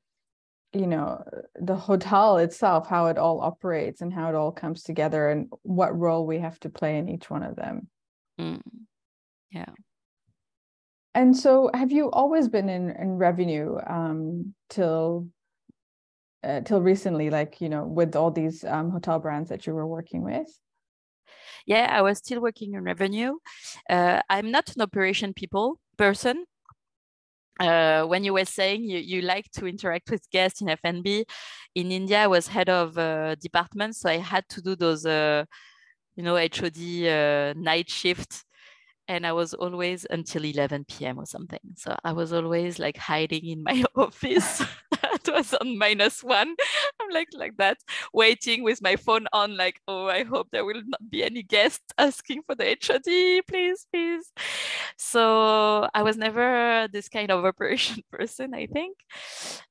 you 0.72 0.86
know 0.88 1.22
the 1.54 1.76
hotel 1.76 2.38
itself 2.38 2.88
how 2.88 3.06
it 3.06 3.16
all 3.16 3.40
operates 3.40 4.00
and 4.00 4.12
how 4.12 4.28
it 4.28 4.34
all 4.34 4.50
comes 4.50 4.82
together 4.82 5.30
and 5.30 5.48
what 5.62 5.96
role 5.96 6.26
we 6.26 6.40
have 6.40 6.58
to 6.60 6.68
play 6.68 6.98
in 6.98 7.08
each 7.08 7.30
one 7.30 7.42
of 7.42 7.56
them. 7.56 7.88
Mm. 8.40 8.60
yeah. 9.52 9.66
And 11.14 11.36
so 11.36 11.70
have 11.72 11.92
you 11.92 12.10
always 12.10 12.48
been 12.48 12.68
in, 12.68 12.90
in 12.90 13.10
revenue 13.10 13.76
um, 13.86 14.52
till 14.68 15.28
uh, 16.44 16.60
till 16.60 16.80
recently 16.80 17.30
like 17.30 17.60
you 17.60 17.68
know 17.68 17.84
with 17.84 18.14
all 18.14 18.30
these 18.30 18.64
um, 18.64 18.90
hotel 18.90 19.18
brands 19.18 19.48
that 19.48 19.66
you 19.66 19.74
were 19.74 19.86
working 19.86 20.22
with 20.22 20.48
yeah 21.66 21.88
i 21.90 22.02
was 22.02 22.18
still 22.18 22.40
working 22.40 22.74
in 22.74 22.82
revenue 22.82 23.34
uh, 23.90 24.20
i'm 24.28 24.50
not 24.50 24.74
an 24.76 24.82
operation 24.82 25.32
people 25.32 25.78
person 25.96 26.44
uh, 27.60 28.04
when 28.04 28.24
you 28.24 28.32
were 28.32 28.44
saying 28.44 28.84
you, 28.84 28.98
you 28.98 29.22
like 29.22 29.50
to 29.52 29.66
interact 29.66 30.10
with 30.10 30.28
guests 30.30 30.60
in 30.60 30.68
F&B, 30.68 31.24
in 31.74 31.92
India, 31.92 32.24
I 32.24 32.26
was 32.26 32.48
head 32.48 32.68
of 32.68 32.98
uh, 32.98 33.36
department, 33.36 33.96
so 33.96 34.08
I 34.08 34.18
had 34.18 34.48
to 34.50 34.62
do 34.62 34.74
those, 34.74 35.06
uh, 35.06 35.44
you 36.16 36.22
know, 36.22 36.36
HOD 36.36 37.06
uh, 37.06 37.54
night 37.56 37.88
shift, 37.88 38.44
and 39.06 39.26
I 39.26 39.32
was 39.32 39.54
always 39.54 40.06
until 40.10 40.44
11 40.44 40.84
p.m. 40.88 41.18
or 41.18 41.26
something. 41.26 41.60
So 41.76 41.96
I 42.04 42.12
was 42.12 42.32
always 42.32 42.78
like 42.78 42.96
hiding 42.96 43.46
in 43.46 43.62
my 43.62 43.84
office. 43.94 44.62
it 45.14 45.28
was 45.32 45.54
on 45.54 45.78
minus 45.78 46.22
one. 46.22 46.54
I'm 47.00 47.10
like 47.10 47.28
like 47.34 47.56
that, 47.58 47.78
waiting 48.12 48.62
with 48.62 48.82
my 48.82 48.96
phone 48.96 49.26
on, 49.32 49.56
like, 49.56 49.80
oh, 49.88 50.06
I 50.06 50.24
hope 50.24 50.48
there 50.52 50.64
will 50.64 50.82
not 50.86 51.10
be 51.10 51.24
any 51.24 51.42
guests 51.42 51.84
asking 51.98 52.42
for 52.46 52.54
the 52.54 52.70
HOD, 52.70 53.42
please, 53.46 53.86
please. 53.92 54.32
So 54.96 55.88
I 55.94 56.02
was 56.02 56.16
never 56.16 56.88
this 56.92 57.08
kind 57.08 57.30
of 57.30 57.44
operation 57.44 58.02
person, 58.12 58.54
I 58.54 58.66
think. 58.66 58.96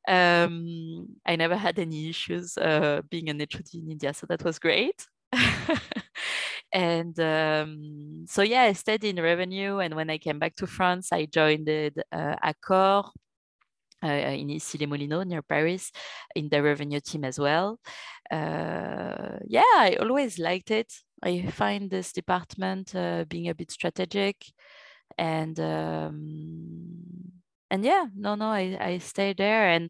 Um, 0.07 1.07
I 1.25 1.35
never 1.35 1.55
had 1.55 1.79
any 1.79 2.09
issues 2.09 2.57
uh, 2.57 3.01
being 3.09 3.29
an 3.29 3.39
HOD 3.39 3.73
in 3.73 3.91
India, 3.91 4.13
so 4.13 4.27
that 4.27 4.43
was 4.43 4.59
great. 4.59 5.05
and 6.73 7.19
um, 7.19 8.25
so 8.27 8.41
yeah, 8.41 8.63
I 8.63 8.73
stayed 8.73 9.03
in 9.03 9.21
revenue. 9.21 9.79
And 9.79 9.95
when 9.95 10.09
I 10.09 10.17
came 10.17 10.39
back 10.39 10.55
to 10.57 10.67
France, 10.67 11.11
I 11.11 11.25
joined 11.25 11.69
uh, 11.69 12.35
Accor 12.43 13.09
uh, 14.03 14.07
in 14.07 14.49
Issy-les-Moulineaux 14.49 15.23
near 15.23 15.41
Paris 15.41 15.91
in 16.35 16.49
the 16.49 16.61
revenue 16.61 16.99
team 16.99 17.23
as 17.23 17.39
well. 17.39 17.79
Uh, 18.31 19.39
yeah, 19.45 19.61
I 19.75 19.97
always 19.99 20.39
liked 20.39 20.71
it. 20.71 20.91
I 21.23 21.45
find 21.47 21.89
this 21.89 22.11
department 22.11 22.95
uh, 22.95 23.25
being 23.29 23.49
a 23.49 23.55
bit 23.55 23.71
strategic 23.71 24.45
and 25.17 25.59
um, 25.59 27.33
and 27.69 27.83
yeah, 27.83 28.05
no, 28.15 28.35
no, 28.35 28.47
I, 28.47 28.77
I 28.79 28.97
stayed 28.99 29.37
there. 29.37 29.69
And 29.69 29.89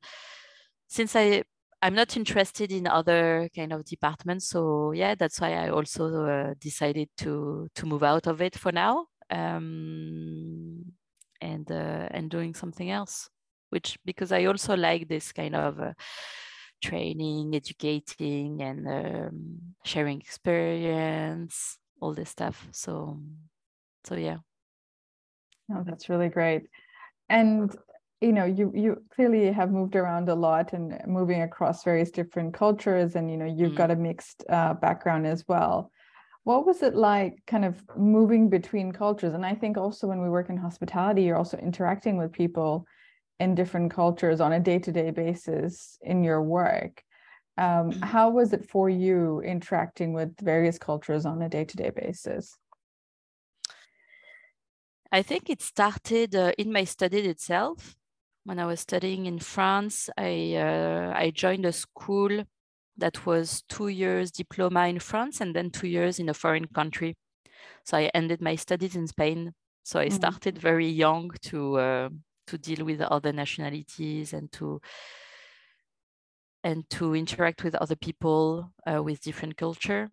since 0.88 1.15
I 1.15 1.43
I'm 1.82 1.95
not 1.95 2.15
interested 2.15 2.71
in 2.71 2.88
other 2.88 3.49
kind 3.54 3.73
of 3.73 3.84
departments. 3.84 4.47
So 4.47 4.93
yeah, 4.93 5.15
that's 5.15 5.41
why 5.41 5.54
I 5.54 5.69
also 5.69 6.26
uh, 6.26 6.54
decided 6.60 7.10
to 7.17 7.67
to 7.76 7.86
move 7.86 8.04
out 8.04 8.28
of 8.28 8.41
it 8.41 8.56
for 8.56 8.71
now 8.71 9.08
um, 9.30 10.86
and 11.41 11.69
uh, 11.69 12.08
and 12.12 12.30
doing 12.30 12.54
something 12.54 12.89
else. 12.89 13.30
Which 13.73 13.97
because 14.05 14.31
I 14.31 14.45
also 14.45 14.75
like 14.75 15.07
this 15.07 15.31
kind 15.31 15.55
of 15.55 15.79
uh, 15.79 15.93
training, 16.83 17.55
educating, 17.55 18.62
and 18.62 18.88
um, 18.88 19.59
sharing 19.83 20.21
experience, 20.21 21.79
all 21.99 22.13
this 22.13 22.29
stuff. 22.29 22.67
So 22.71 23.19
so 24.03 24.15
yeah. 24.15 24.38
Oh, 25.73 25.83
that's 25.86 26.07
really 26.09 26.29
great. 26.29 26.63
And 27.29 27.75
you 28.23 28.31
know 28.31 28.45
you 28.45 28.71
you 28.73 29.03
clearly 29.13 29.51
have 29.51 29.69
moved 29.71 29.95
around 29.95 30.29
a 30.29 30.36
lot 30.36 30.71
and 30.73 30.97
moving 31.05 31.41
across 31.41 31.83
various 31.83 32.09
different 32.09 32.53
cultures 32.53 33.15
and 33.15 33.29
you 33.29 33.38
know 33.38 33.45
you've 33.45 33.73
mm. 33.73 33.81
got 33.81 33.91
a 33.91 33.95
mixed 33.95 34.45
uh, 34.49 34.73
background 34.75 35.27
as 35.27 35.43
well 35.47 35.91
what 36.45 36.65
was 36.65 36.81
it 36.83 36.95
like 36.95 37.36
kind 37.47 37.65
of 37.65 37.83
moving 37.97 38.49
between 38.49 38.93
cultures 38.93 39.33
and 39.33 39.45
i 39.45 39.53
think 39.53 39.77
also 39.77 40.07
when 40.07 40.21
we 40.21 40.29
work 40.29 40.49
in 40.49 40.55
hospitality 40.55 41.23
you're 41.23 41.41
also 41.43 41.57
interacting 41.57 42.15
with 42.15 42.31
people 42.31 42.86
in 43.39 43.56
different 43.56 43.91
cultures 43.91 44.39
on 44.39 44.54
a 44.54 44.60
day-to-day 44.60 45.12
basis 45.12 45.98
in 46.02 46.24
your 46.24 46.41
work 46.41 47.04
um, 47.58 47.91
mm. 47.91 48.04
how 48.04 48.30
was 48.30 48.54
it 48.54 48.67
for 48.69 48.89
you 48.89 49.41
interacting 49.41 50.13
with 50.13 50.34
various 50.39 50.78
cultures 50.78 51.26
on 51.26 51.41
a 51.41 51.50
day-to-day 51.50 51.91
basis 51.96 52.58
I 55.12 55.22
think 55.22 55.48
it 55.48 55.62
started 55.62 56.36
uh, 56.36 56.54
in 56.58 56.72
my 56.72 56.86
study 56.86 57.19
itself 57.19 57.96
when 58.46 58.60
I 58.60 58.65
was 58.65 58.82
studying 58.82 59.26
in 59.26 59.39
France, 59.39 60.10
I, 60.17 60.56
uh, 60.56 61.13
I 61.15 61.32
joined 61.32 61.65
a 61.65 61.72
school 61.72 62.43
that 62.98 63.26
was 63.26 63.63
two 63.69 63.88
years 63.88 64.32
diploma 64.32 64.88
in 64.88 65.00
France 65.00 65.41
and 65.41 65.56
then 65.56 65.72
two 65.72 65.88
years 65.88 66.19
in 66.19 66.30
a 66.30 66.34
foreign 66.34 66.67
country. 66.67 67.15
So 67.86 67.98
I 67.98 68.12
ended 68.13 68.41
my 68.41 68.56
studies 68.56 68.96
in 68.96 69.08
Spain. 69.08 69.54
So 69.84 70.00
I 70.00 70.08
mm. 70.08 70.13
started 70.13 70.58
very 70.58 70.88
young 70.88 71.32
to 71.43 71.78
uh, 71.78 72.10
to 72.47 72.58
deal 72.58 72.86
with 72.86 73.01
other 73.01 73.32
nationalities 73.32 74.34
and 74.34 74.51
to 74.53 74.82
and 76.63 76.89
to 76.89 77.13
interact 77.13 77.63
with 77.63 77.75
other 77.75 77.95
people 77.95 78.71
uh, 78.88 79.03
with 79.03 79.21
different 79.21 79.58
culture, 79.58 80.10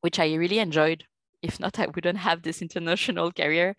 which 0.00 0.18
I 0.18 0.34
really 0.34 0.58
enjoyed. 0.58 1.04
If 1.40 1.60
not, 1.60 1.78
I 1.78 1.86
wouldn't 1.86 2.18
have 2.18 2.42
this 2.42 2.62
international 2.62 3.30
career. 3.40 3.76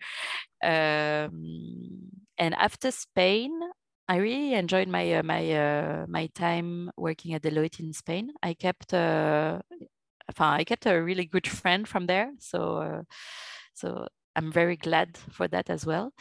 Um, 0.62 2.10
and 2.38 2.54
after 2.54 2.90
Spain, 2.90 3.60
I 4.08 4.16
really 4.16 4.54
enjoyed 4.54 4.88
my 4.88 5.14
uh, 5.14 5.22
my 5.22 5.52
uh, 5.52 6.06
my 6.08 6.28
time 6.28 6.90
working 6.96 7.34
at 7.34 7.42
Deloitte 7.42 7.80
in 7.80 7.92
Spain. 7.92 8.30
I 8.42 8.54
kept 8.54 8.94
uh, 8.94 9.60
I 10.38 10.64
kept 10.64 10.86
a 10.86 11.02
really 11.02 11.24
good 11.24 11.46
friend 11.46 11.88
from 11.88 12.06
there, 12.06 12.30
so 12.38 12.76
uh, 12.78 13.02
so 13.74 14.06
I'm 14.36 14.52
very 14.52 14.76
glad 14.76 15.16
for 15.16 15.48
that 15.48 15.70
as 15.70 15.84
well. 15.84 16.12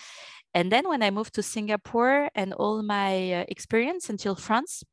And 0.56 0.72
then 0.72 0.88
when 0.88 1.04
I 1.04 1.12
moved 1.12 1.36
to 1.36 1.44
Singapore 1.44 2.30
and 2.34 2.54
all 2.54 2.82
my 2.82 3.34
uh, 3.34 3.46
experience 3.50 4.10
until 4.10 4.36
France, 4.36 4.86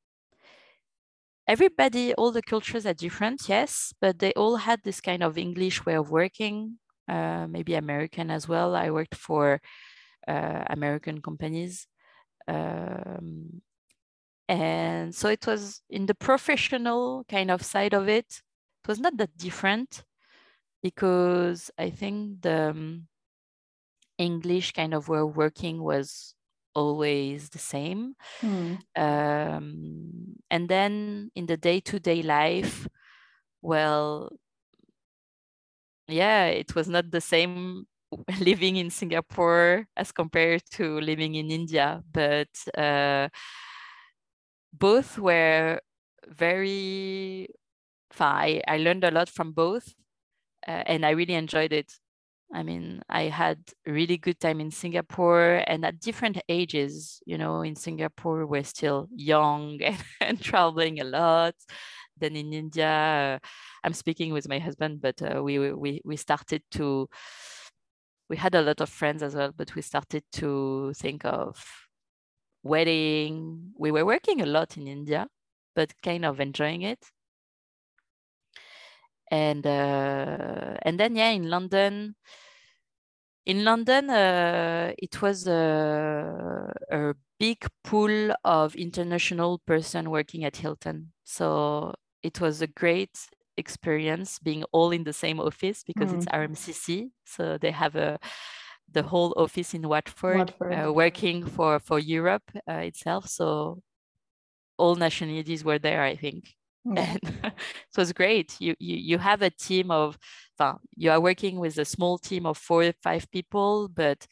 everybody, 1.46 2.12
all 2.14 2.32
the 2.32 2.42
cultures 2.42 2.84
are 2.84 2.94
different, 2.94 3.48
yes, 3.48 3.94
but 4.00 4.18
they 4.18 4.32
all 4.32 4.56
had 4.56 4.80
this 4.82 5.00
kind 5.00 5.22
of 5.22 5.38
English 5.38 5.86
way 5.86 5.94
of 5.94 6.10
working, 6.10 6.78
uh, 7.08 7.46
maybe 7.48 7.74
American 7.74 8.28
as 8.28 8.48
well. 8.48 8.74
I 8.74 8.90
worked 8.90 9.14
for 9.14 9.60
uh, 10.26 10.64
American 10.68 11.22
companies. 11.22 11.86
Um, 12.48 13.62
and 14.48 15.14
so 15.14 15.28
it 15.28 15.46
was 15.46 15.80
in 15.88 16.06
the 16.06 16.14
professional 16.16 17.24
kind 17.28 17.52
of 17.52 17.62
side 17.62 17.94
of 17.94 18.08
it, 18.08 18.42
it 18.82 18.88
was 18.88 18.98
not 18.98 19.16
that 19.18 19.36
different 19.36 20.02
because 20.82 21.70
I 21.78 21.90
think 21.90 22.42
the 22.42 22.70
um, 22.70 23.06
English 24.18 24.72
kind 24.72 24.94
of 24.94 25.08
of 25.10 25.36
working 25.36 25.82
was 25.82 26.34
always 26.74 27.50
the 27.50 27.58
same. 27.58 28.14
Mm. 28.42 28.78
Um, 28.96 30.34
and 30.50 30.68
then 30.68 31.30
in 31.34 31.46
the 31.46 31.56
day 31.56 31.80
to 31.80 31.98
day 31.98 32.22
life, 32.22 32.86
well, 33.62 34.30
yeah, 36.08 36.46
it 36.46 36.74
was 36.74 36.88
not 36.88 37.10
the 37.10 37.20
same 37.20 37.86
living 38.40 38.76
in 38.76 38.90
Singapore 38.90 39.86
as 39.96 40.12
compared 40.12 40.62
to 40.72 41.00
living 41.00 41.34
in 41.34 41.50
India, 41.50 42.02
but 42.12 42.48
uh, 42.76 43.28
both 44.72 45.18
were 45.18 45.80
very. 46.28 47.48
I, 48.20 48.60
I 48.68 48.76
learned 48.76 49.04
a 49.04 49.10
lot 49.10 49.30
from 49.30 49.52
both, 49.52 49.94
uh, 50.68 50.84
and 50.86 51.06
I 51.06 51.10
really 51.10 51.34
enjoyed 51.34 51.72
it. 51.72 51.92
I 52.54 52.62
mean, 52.62 53.02
I 53.08 53.24
had 53.24 53.58
really 53.86 54.18
good 54.18 54.38
time 54.38 54.60
in 54.60 54.70
Singapore 54.70 55.64
and 55.66 55.84
at 55.86 56.00
different 56.00 56.38
ages, 56.48 57.22
you 57.24 57.38
know, 57.38 57.62
in 57.62 57.74
Singapore, 57.76 58.46
we're 58.46 58.64
still 58.64 59.08
young 59.14 59.80
and, 59.82 59.96
and 60.20 60.40
traveling 60.40 61.00
a 61.00 61.04
lot. 61.04 61.54
Then 62.18 62.36
in 62.36 62.52
India, 62.52 63.40
uh, 63.42 63.46
I'm 63.84 63.94
speaking 63.94 64.32
with 64.32 64.48
my 64.48 64.58
husband, 64.58 65.00
but 65.00 65.20
uh, 65.22 65.42
we, 65.42 65.72
we, 65.72 66.02
we 66.04 66.16
started 66.16 66.62
to 66.72 67.08
we 68.28 68.36
had 68.36 68.54
a 68.54 68.62
lot 68.62 68.80
of 68.80 68.88
friends 68.88 69.22
as 69.22 69.34
well, 69.34 69.52
but 69.54 69.74
we 69.74 69.82
started 69.82 70.24
to 70.32 70.92
think 70.96 71.24
of 71.24 71.62
wedding. 72.62 73.72
We 73.78 73.90
were 73.90 74.04
working 74.06 74.40
a 74.40 74.46
lot 74.46 74.76
in 74.76 74.86
India, 74.86 75.28
but 75.74 75.92
kind 76.02 76.24
of 76.24 76.40
enjoying 76.40 76.82
it. 76.82 76.98
And 79.30 79.66
uh, 79.66 80.76
and 80.82 81.00
then 81.00 81.16
yeah, 81.16 81.30
in 81.30 81.48
London, 81.48 82.16
in 83.46 83.64
London, 83.64 84.10
uh, 84.10 84.92
it 84.98 85.20
was 85.20 85.46
a, 85.46 86.72
a 86.90 87.14
big 87.38 87.66
pool 87.82 88.32
of 88.44 88.74
international 88.76 89.60
person 89.66 90.10
working 90.10 90.44
at 90.44 90.56
Hilton. 90.56 91.12
So 91.24 91.94
it 92.22 92.40
was 92.40 92.62
a 92.62 92.66
great 92.66 93.18
experience 93.56 94.38
being 94.38 94.64
all 94.72 94.92
in 94.92 95.04
the 95.04 95.12
same 95.12 95.40
office 95.40 95.82
because 95.84 96.10
mm. 96.12 96.18
it's 96.18 96.26
RMCC. 96.26 97.10
So 97.24 97.58
they 97.58 97.70
have 97.70 97.96
a 97.96 98.18
the 98.90 99.02
whole 99.02 99.32
office 99.36 99.74
in 99.74 99.88
Watford, 99.88 100.38
Watford. 100.38 100.72
Uh, 100.72 100.92
working 100.92 101.46
for 101.46 101.78
for 101.80 101.98
Europe 101.98 102.50
uh, 102.68 102.84
itself. 102.90 103.28
So 103.28 103.82
all 104.76 104.94
nationalities 104.94 105.64
were 105.64 105.78
there, 105.78 106.02
I 106.02 106.16
think. 106.16 106.54
Yeah. 106.84 107.16
And 107.22 107.22
it 107.44 107.96
was 107.96 108.12
great. 108.12 108.56
You, 108.60 108.74
you 108.78 108.96
you 108.96 109.18
have 109.18 109.42
a 109.42 109.50
team 109.50 109.90
of 109.90 110.18
you 110.96 111.10
are 111.10 111.20
working 111.20 111.58
with 111.58 111.78
a 111.78 111.84
small 111.84 112.18
team 112.18 112.46
of 112.46 112.58
four 112.58 112.84
or 112.84 112.92
five 113.02 113.30
people, 113.30 113.88
but 113.88 114.26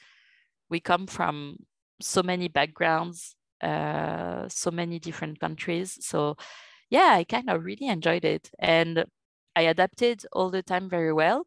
we 0.68 0.80
come 0.80 1.06
from 1.06 1.56
so 2.00 2.22
many 2.22 2.48
backgrounds, 2.48 3.34
uh, 3.62 4.48
so 4.48 4.70
many 4.70 4.98
different 4.98 5.40
countries. 5.40 5.98
So 6.00 6.36
yeah, 6.88 7.12
I 7.14 7.24
kind 7.24 7.48
of 7.50 7.64
really 7.64 7.88
enjoyed 7.88 8.24
it. 8.24 8.50
And 8.58 9.04
I 9.56 9.62
adapted 9.62 10.24
all 10.32 10.50
the 10.50 10.62
time 10.62 10.88
very 10.88 11.12
well. 11.12 11.46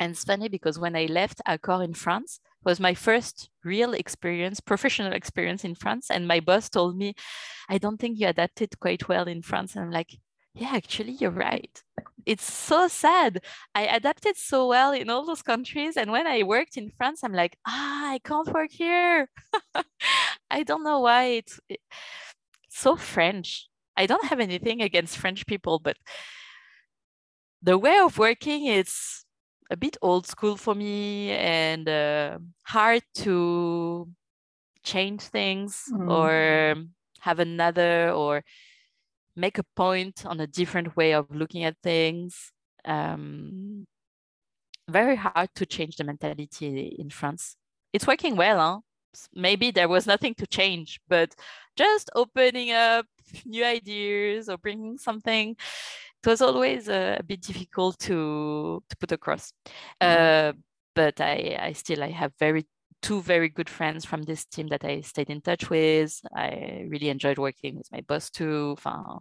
And 0.00 0.12
it's 0.12 0.24
funny 0.24 0.48
because 0.48 0.78
when 0.78 0.94
I 0.94 1.06
left 1.06 1.42
Accor 1.46 1.84
in 1.84 1.94
France, 1.94 2.40
was 2.64 2.80
my 2.80 2.94
first 2.94 3.50
real 3.64 3.94
experience, 3.94 4.60
professional 4.60 5.12
experience 5.12 5.64
in 5.64 5.74
France. 5.74 6.10
And 6.10 6.26
my 6.26 6.40
boss 6.40 6.68
told 6.68 6.96
me, 6.96 7.14
I 7.68 7.78
don't 7.78 7.98
think 7.98 8.18
you 8.18 8.28
adapted 8.28 8.78
quite 8.80 9.08
well 9.08 9.26
in 9.26 9.42
France. 9.42 9.74
And 9.74 9.84
I'm 9.84 9.90
like, 9.90 10.18
yeah, 10.54 10.72
actually, 10.74 11.12
you're 11.12 11.30
right. 11.30 11.82
It's 12.28 12.44
so 12.44 12.88
sad. 12.88 13.40
I 13.74 13.86
adapted 13.86 14.36
so 14.36 14.68
well 14.68 14.92
in 14.92 15.08
all 15.08 15.24
those 15.24 15.40
countries. 15.40 15.96
And 15.96 16.12
when 16.12 16.26
I 16.26 16.42
worked 16.42 16.76
in 16.76 16.90
France, 16.90 17.24
I'm 17.24 17.32
like, 17.32 17.56
ah, 17.66 18.10
I 18.12 18.18
can't 18.18 18.52
work 18.52 18.70
here. 18.70 19.30
I 20.50 20.62
don't 20.62 20.84
know 20.84 21.00
why 21.00 21.40
it's 21.40 21.58
so 22.68 22.96
French. 22.96 23.70
I 23.96 24.04
don't 24.04 24.26
have 24.26 24.40
anything 24.40 24.82
against 24.82 25.16
French 25.16 25.46
people, 25.46 25.78
but 25.78 25.96
the 27.62 27.78
way 27.78 27.98
of 27.98 28.18
working 28.18 28.66
is 28.66 29.24
a 29.70 29.76
bit 29.78 29.96
old 30.02 30.26
school 30.26 30.58
for 30.58 30.74
me 30.74 31.30
and 31.30 31.88
uh, 31.88 32.38
hard 32.64 33.04
to 33.24 34.06
change 34.84 35.22
things 35.22 35.84
mm. 35.90 36.10
or 36.10 36.76
have 37.20 37.38
another 37.38 38.10
or 38.10 38.44
make 39.38 39.58
a 39.58 39.64
point 39.76 40.26
on 40.26 40.40
a 40.40 40.46
different 40.46 40.96
way 40.96 41.12
of 41.12 41.26
looking 41.30 41.64
at 41.64 41.76
things. 41.82 42.52
Um, 42.84 43.86
very 44.88 45.16
hard 45.16 45.50
to 45.54 45.66
change 45.66 45.96
the 45.96 46.04
mentality 46.04 46.96
in 46.98 47.10
France. 47.10 47.56
It's 47.92 48.06
working 48.06 48.36
well, 48.36 48.58
huh? 48.58 48.80
Maybe 49.34 49.70
there 49.70 49.88
was 49.88 50.06
nothing 50.06 50.34
to 50.34 50.46
change, 50.46 51.00
but 51.08 51.34
just 51.76 52.10
opening 52.14 52.72
up 52.72 53.06
new 53.46 53.64
ideas 53.64 54.48
or 54.48 54.58
bringing 54.58 54.98
something 54.98 55.56
it 56.22 56.28
was 56.28 56.42
always 56.42 56.88
a, 56.88 57.20
bit 57.26 57.40
difficult 57.40 57.98
to 58.00 58.82
to 58.88 58.96
put 58.96 59.12
across. 59.12 59.52
Mm-hmm. 60.02 60.50
Uh, 60.50 60.52
but 60.94 61.20
I, 61.20 61.56
I 61.60 61.72
still 61.72 62.02
I 62.02 62.10
have 62.10 62.32
very 62.38 62.66
two 63.02 63.22
very 63.22 63.48
good 63.48 63.68
friends 63.68 64.04
from 64.04 64.22
this 64.22 64.44
team 64.44 64.68
that 64.68 64.84
I 64.84 65.00
stayed 65.00 65.30
in 65.30 65.40
touch 65.40 65.70
with. 65.70 66.20
I 66.34 66.84
really 66.88 67.08
enjoyed 67.08 67.38
working 67.38 67.76
with 67.76 67.90
my 67.92 68.00
boss 68.02 68.30
too. 68.30 68.76
Uh, 68.84 69.18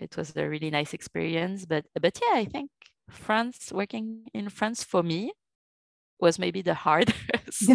it 0.00 0.16
was 0.16 0.36
a 0.36 0.48
really 0.48 0.70
nice 0.70 0.94
experience. 0.94 1.66
But 1.66 1.84
but 2.00 2.18
yeah, 2.22 2.38
I 2.38 2.44
think 2.44 2.70
France 3.10 3.72
working 3.72 4.24
in 4.34 4.48
France 4.48 4.84
for 4.84 5.02
me 5.02 5.32
was 6.20 6.38
maybe 6.38 6.62
the 6.62 6.74
hardest. 6.74 7.68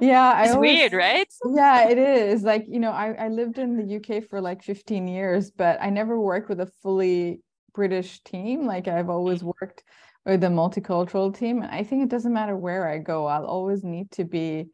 yeah 0.00 0.32
I 0.32 0.44
it's 0.44 0.54
always, 0.54 0.78
weird 0.78 0.92
right 0.92 1.26
yeah 1.52 1.88
it 1.88 1.98
is 1.98 2.42
like 2.42 2.66
you 2.68 2.78
know 2.78 2.92
I, 2.92 3.12
I 3.12 3.28
lived 3.28 3.58
in 3.58 3.76
the 3.76 3.96
uk 3.96 4.28
for 4.28 4.40
like 4.40 4.62
15 4.62 5.08
years 5.08 5.50
but 5.50 5.80
i 5.80 5.90
never 5.90 6.20
worked 6.20 6.48
with 6.48 6.60
a 6.60 6.70
fully 6.82 7.40
british 7.74 8.22
team 8.22 8.66
like 8.66 8.86
i've 8.86 9.10
always 9.10 9.42
mm. 9.42 9.52
worked 9.60 9.82
with 10.30 10.44
a 10.44 10.46
multicultural 10.46 11.36
team 11.36 11.66
i 11.72 11.82
think 11.82 12.04
it 12.04 12.08
doesn't 12.08 12.32
matter 12.32 12.56
where 12.56 12.88
i 12.88 12.98
go 12.98 13.26
i'll 13.26 13.46
always 13.46 13.82
need 13.82 14.08
to 14.12 14.22
be 14.22 14.68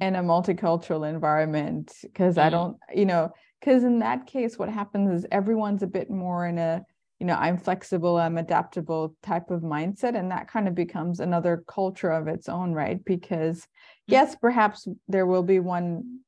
in 0.00 0.16
a 0.16 0.20
multicultural 0.20 1.08
environment 1.08 1.92
because 2.02 2.34
mm. 2.34 2.42
i 2.42 2.50
don't 2.50 2.76
you 2.92 3.06
know 3.06 3.30
because 3.60 3.84
in 3.84 4.00
that 4.00 4.26
case 4.26 4.58
what 4.58 4.68
happens 4.68 5.08
is 5.16 5.24
everyone's 5.30 5.84
a 5.84 5.86
bit 5.86 6.10
more 6.10 6.44
in 6.48 6.58
a 6.58 6.82
you 7.20 7.26
know 7.26 7.36
i'm 7.36 7.56
flexible 7.56 8.16
i'm 8.16 8.36
adaptable 8.36 9.14
type 9.22 9.48
of 9.52 9.60
mindset 9.60 10.18
and 10.18 10.32
that 10.32 10.50
kind 10.50 10.66
of 10.66 10.74
becomes 10.74 11.20
another 11.20 11.62
culture 11.68 12.10
of 12.10 12.26
its 12.26 12.48
own 12.48 12.72
right 12.72 13.04
because 13.04 13.60
mm-hmm. 13.60 14.12
yes 14.14 14.34
perhaps 14.34 14.88
there 15.06 15.26
will 15.26 15.44
be 15.44 15.60
one 15.60 16.18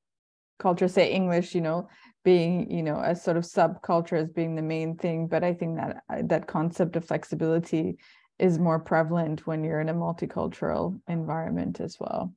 culture 0.61 0.87
say 0.87 1.11
english 1.11 1.53
you 1.53 1.61
know 1.61 1.89
being 2.25 2.71
you 2.71 2.85
know 2.85 3.01
a 3.01 3.17
sort 3.17 3.37
of 3.37 3.43
subculture 3.43 4.23
as 4.23 4.31
being 4.31 4.55
the 4.55 4.63
main 4.63 4.97
thing 4.97 5.27
but 5.27 5.43
i 5.43 5.53
think 5.53 5.77
that 5.77 5.97
uh, 6.09 6.23
that 6.23 6.47
concept 6.47 6.95
of 6.95 7.05
flexibility 7.05 7.97
is 8.39 8.59
more 8.59 8.79
prevalent 8.79 9.47
when 9.47 9.65
you're 9.65 9.81
in 9.81 9.89
a 9.89 9.95
multicultural 9.95 11.01
environment 11.09 11.81
as 11.81 11.99
well 11.99 12.33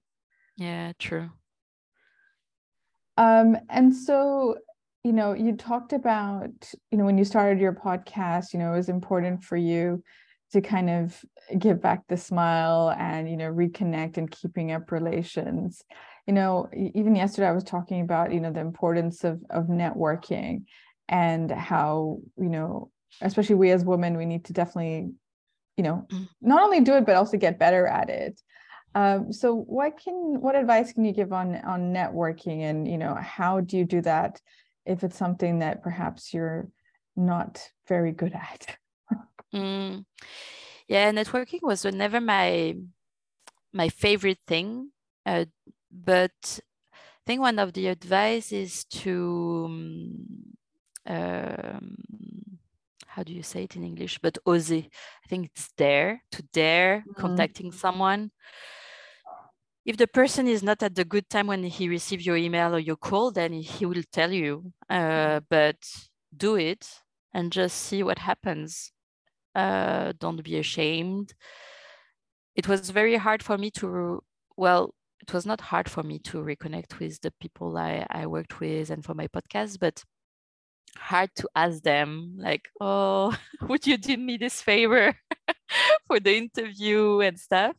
yeah 0.58 0.92
true 0.98 1.30
um 3.18 3.58
and 3.70 3.96
so 3.96 4.56
you 5.04 5.14
know, 5.14 5.34
you 5.34 5.56
talked 5.56 5.94
about, 5.94 6.52
you 6.92 6.98
know, 6.98 7.06
when 7.06 7.18
you 7.18 7.26
started 7.26 7.60
your 7.60 7.74
podcast, 7.74 8.54
you 8.54 8.60
know, 8.60 8.74
it 8.74 8.78
was 8.78 8.90
important 8.90 9.44
for 9.44 9.58
you 9.58 10.04
to 10.52 10.62
kind 10.62 10.90
of 10.90 11.20
give 11.58 11.82
back 11.82 12.04
the 12.08 12.18
smile 12.18 12.94
and, 12.98 13.30
you 13.30 13.38
know, 13.38 13.52
reconnect 13.52 14.18
and 14.18 14.30
keeping 14.30 14.72
up 14.72 14.92
relations. 14.92 15.82
You 16.28 16.34
know, 16.34 16.70
even 16.74 17.16
yesterday 17.16 17.48
I 17.48 17.54
was 17.54 17.64
talking 17.64 18.02
about, 18.02 18.32
you 18.32 18.40
know, 18.40 18.52
the 18.52 18.60
importance 18.60 19.24
of 19.24 19.42
of 19.50 19.66
networking 19.68 20.66
and 21.10 21.50
how, 21.50 22.20
you 22.38 22.50
know, 22.50 22.92
especially 23.22 23.56
we 23.56 23.72
as 23.72 23.84
women, 23.84 24.18
we 24.18 24.26
need 24.26 24.46
to 24.46 24.54
definitely, 24.54 25.14
you 25.78 25.84
know, 25.84 26.06
mm. 26.12 26.28
not 26.42 26.64
only 26.64 26.82
do 26.82 26.96
it, 26.96 27.06
but 27.06 27.16
also 27.16 27.38
get 27.38 27.60
better 27.60 27.88
at 27.88 28.10
it. 28.10 28.42
Um, 28.94 29.32
so 29.32 29.56
what 29.56 29.98
can 29.98 30.42
what 30.42 30.56
advice 30.56 30.92
can 30.92 31.06
you 31.06 31.14
give 31.14 31.32
on 31.32 31.56
on 31.56 31.94
networking 31.94 32.62
and 32.62 32.86
you 32.86 32.98
know 32.98 33.16
how 33.16 33.62
do 33.62 33.78
you 33.78 33.86
do 33.86 34.02
that 34.02 34.42
if 34.86 35.04
it's 35.04 35.18
something 35.18 35.60
that 35.60 35.82
perhaps 35.82 36.34
you're 36.34 36.68
not 37.16 37.70
very 37.88 38.12
good 38.12 38.34
at. 38.34 38.78
mm. 39.54 40.06
Yeah, 40.88 41.12
networking 41.12 41.62
was 41.62 41.86
never 41.86 42.20
my 42.20 42.76
my 43.74 43.90
favorite 43.90 44.40
thing, 44.46 44.92
uh, 45.26 45.46
but 45.90 46.60
I 46.94 47.24
think 47.26 47.42
one 47.42 47.60
of 47.60 47.74
the 47.74 47.88
advice 47.88 48.52
is 48.52 48.84
to 48.86 49.68
um, 51.06 51.96
how 53.14 53.24
do 53.24 53.34
you 53.34 53.44
say 53.44 53.64
it 53.64 53.76
in 53.76 53.84
English? 53.84 54.20
But 54.22 54.38
oser. 54.46 54.84
I 55.24 55.28
think 55.28 55.48
it's 55.48 55.70
dare 55.78 56.24
to 56.32 56.42
dare 56.54 57.04
mm. 57.08 57.16
contacting 57.16 57.72
someone 57.72 58.32
if 59.86 59.98
the 59.98 60.08
person 60.08 60.48
is 60.48 60.62
not 60.62 60.84
at 60.84 60.96
the 60.96 61.06
good 61.06 61.30
time 61.30 61.48
when 61.48 61.64
he 61.64 61.90
receives 61.90 62.26
your 62.26 62.38
email 62.38 62.76
or 62.76 62.80
your 62.80 62.96
call, 62.96 63.32
then 63.32 63.54
he 63.54 63.86
will 63.86 64.04
tell 64.12 64.32
you. 64.32 64.72
Uh, 64.90 64.96
mm-hmm. 64.96 65.46
but 65.50 65.78
do 66.36 66.56
it 66.56 66.88
and 67.34 67.52
just 67.52 67.78
see 67.78 68.04
what 68.04 68.20
happens. 68.20 68.92
Uh, 69.56 70.14
don't 70.20 70.44
be 70.44 70.58
ashamed. 70.58 71.34
It 72.56 72.68
was 72.68 72.90
very 72.90 73.16
hard 73.16 73.42
for 73.42 73.58
me 73.58 73.72
to, 73.72 74.22
well, 74.56 74.94
it 75.22 75.34
was 75.34 75.46
not 75.46 75.62
hard 75.62 75.90
for 75.90 76.04
me 76.04 76.20
to 76.20 76.38
reconnect 76.38 77.00
with 77.00 77.20
the 77.22 77.34
people 77.40 77.78
I, 77.78 78.06
I 78.10 78.28
worked 78.28 78.60
with 78.60 78.90
and 78.90 79.04
for 79.04 79.14
my 79.14 79.28
podcast, 79.28 79.80
but 79.80 80.04
hard 80.98 81.30
to 81.36 81.48
ask 81.56 81.82
them 81.84 82.36
like 82.38 82.70
oh 82.80 83.36
would 83.68 83.88
you 83.88 83.98
do 83.98 84.18
me 84.18 84.38
this 84.38 84.62
favor 84.62 85.16
for 86.08 86.20
the 86.20 86.36
interview 86.36 87.20
and 87.22 87.40
stuff? 87.40 87.76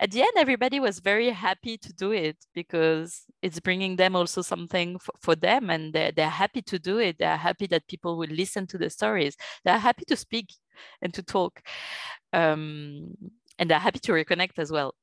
At 0.00 0.10
the 0.10 0.22
end 0.22 0.32
everybody 0.36 0.80
was 0.80 0.98
very 0.98 1.30
happy 1.30 1.78
to 1.78 1.92
do 1.92 2.12
it 2.12 2.36
because 2.54 3.22
it's 3.42 3.60
bringing 3.60 3.96
them 3.96 4.16
also 4.16 4.42
something 4.42 4.98
for, 4.98 5.12
for 5.20 5.36
them 5.36 5.70
and 5.70 5.92
they're, 5.92 6.12
they're 6.12 6.28
happy 6.28 6.62
to 6.62 6.78
do 6.78 6.98
it. 6.98 7.16
They're 7.18 7.36
happy 7.36 7.66
that 7.68 7.88
people 7.88 8.18
will 8.18 8.30
listen 8.30 8.66
to 8.68 8.78
the 8.78 8.90
stories. 8.90 9.36
They're 9.64 9.78
happy 9.78 10.04
to 10.06 10.16
speak 10.16 10.52
and 11.02 11.14
to 11.14 11.22
talk 11.22 11.60
um, 12.32 13.14
and 13.58 13.70
they're 13.70 13.78
happy 13.78 14.00
to 14.00 14.12
reconnect 14.12 14.58
as 14.58 14.70
well 14.70 14.94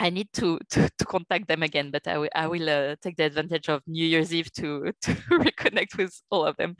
I 0.00 0.10
need 0.10 0.32
to, 0.34 0.58
to, 0.70 0.88
to 0.98 1.04
contact 1.04 1.48
them 1.48 1.62
again, 1.62 1.90
but 1.90 2.06
I 2.06 2.18
will, 2.18 2.28
I 2.34 2.46
will 2.46 2.68
uh, 2.68 2.96
take 3.00 3.16
the 3.16 3.24
advantage 3.24 3.68
of 3.68 3.82
New 3.86 4.06
Year's 4.06 4.34
Eve 4.34 4.52
to, 4.54 4.92
to 5.02 5.14
reconnect 5.30 5.96
with 5.96 6.20
all 6.30 6.44
of 6.44 6.56
them. 6.56 6.76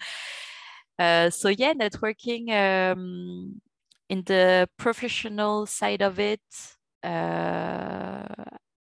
Uh, 0.98 1.31
so 1.31 1.48
yeah, 1.48 1.74
networking 1.74 2.50
um, 2.50 3.61
in 4.09 4.22
the 4.24 4.68
professional 4.76 5.66
side 5.66 6.02
of 6.02 6.18
it, 6.18 6.40
uh, 7.04 8.24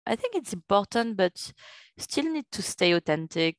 I 0.06 0.16
think 0.16 0.36
it's 0.36 0.52
important, 0.52 1.16
but 1.16 1.52
still 1.98 2.30
need 2.30 2.46
to 2.52 2.62
stay 2.62 2.92
authentic. 2.92 3.56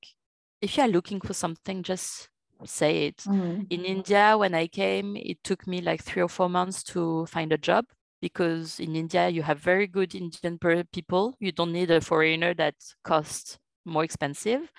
If 0.62 0.78
you 0.78 0.84
are 0.84 0.90
looking 0.90 1.20
for 1.20 1.34
something, 1.34 1.84
just 1.84 2.30
say 2.64 3.08
it. 3.08 3.18
Mm-hmm. 3.18 3.64
In 3.70 3.84
India, 3.84 4.38
when 4.38 4.54
I 4.54 4.68
came, 4.68 5.18
it 5.18 5.44
took 5.44 5.68
me 5.68 5.82
like 5.82 6.02
three 6.02 6.22
or 6.22 6.30
four 6.30 6.50
months 6.50 6.82
to 6.84 7.26
find 7.26 7.52
a 7.52 7.58
job 7.58 7.86
because 8.22 8.80
in 8.80 8.96
India 8.96 9.30
you 9.30 9.44
have 9.44 9.60
very 9.60 9.88
good 9.88 10.16
Indian 10.16 10.58
people. 10.92 11.36
You 11.40 11.52
don't 11.52 11.72
need 11.72 11.92
a 11.92 12.02
foreigner 12.02 12.54
that 12.56 12.76
costs 13.04 13.58
more 13.86 14.04
expensive. 14.04 14.72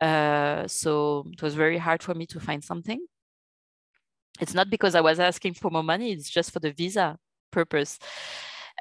Uh, 0.00 0.66
so 0.66 1.26
it 1.32 1.42
was 1.42 1.54
very 1.54 1.78
hard 1.78 2.02
for 2.02 2.14
me 2.14 2.26
to 2.26 2.40
find 2.40 2.62
something. 2.62 3.06
It's 4.40 4.54
not 4.54 4.68
because 4.68 4.94
I 4.94 5.00
was 5.00 5.18
asking 5.18 5.54
for 5.54 5.70
more 5.70 5.82
money, 5.82 6.12
it's 6.12 6.28
just 6.28 6.52
for 6.52 6.60
the 6.60 6.72
visa 6.72 7.18
purpose. 7.50 7.98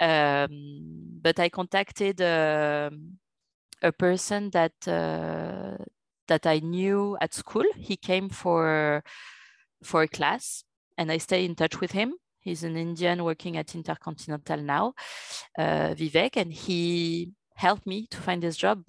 Um, 0.02 1.20
but 1.22 1.40
I 1.40 1.48
contacted 1.50 2.22
uh, 2.22 2.90
a 3.82 3.92
person 3.92 4.50
that 4.52 4.74
uh, 4.88 5.78
that 6.28 6.46
I 6.46 6.60
knew 6.60 7.18
at 7.22 7.34
school. 7.34 7.66
He 7.78 7.96
came 7.96 8.30
for 8.30 9.04
for 9.84 10.04
a 10.04 10.08
class, 10.08 10.64
and 10.98 11.12
I 11.12 11.18
stay 11.20 11.46
in 11.46 11.56
touch 11.56 11.80
with 11.80 11.92
him. 11.92 12.16
He's 12.46 12.64
an 12.64 12.78
Indian 12.78 13.24
working 13.24 13.58
at 13.58 13.74
Intercontinental 13.74 14.62
now, 14.62 14.94
uh, 15.58 15.96
Vivek, 15.98 16.38
and 16.38 16.54
he 16.54 17.32
helped 17.56 17.88
me 17.88 18.06
to 18.12 18.18
find 18.18 18.44
this 18.44 18.56
job. 18.56 18.84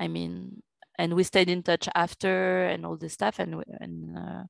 I 0.00 0.08
mean, 0.08 0.62
and 0.98 1.14
we 1.14 1.22
stayed 1.22 1.48
in 1.48 1.62
touch 1.62 1.88
after 1.94 2.66
and 2.66 2.84
all 2.84 2.96
this 2.96 3.12
stuff, 3.14 3.38
and 3.38 3.62
and 3.80 4.18
uh, 4.18 4.42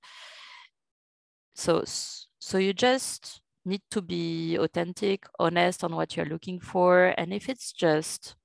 so 1.55 1.85
so 2.38 2.59
you 2.59 2.72
just 2.72 3.42
need 3.66 3.83
to 3.90 4.00
be 4.00 4.57
authentic, 4.57 5.26
honest 5.38 5.85
on 5.85 5.94
what 5.94 6.16
you're 6.16 6.26
looking 6.26 6.61
for, 6.61 7.14
and 7.18 7.35
if 7.35 7.48
it's 7.48 7.72
just 7.72 8.37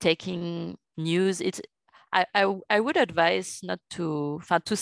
taking 0.00 0.78
news, 0.96 1.40
it's 1.40 1.60
I, 2.12 2.26
I, 2.34 2.54
I 2.70 2.80
would 2.80 2.96
advise 2.96 3.60
not 3.62 3.80
to 3.90 4.40
to 4.66 4.76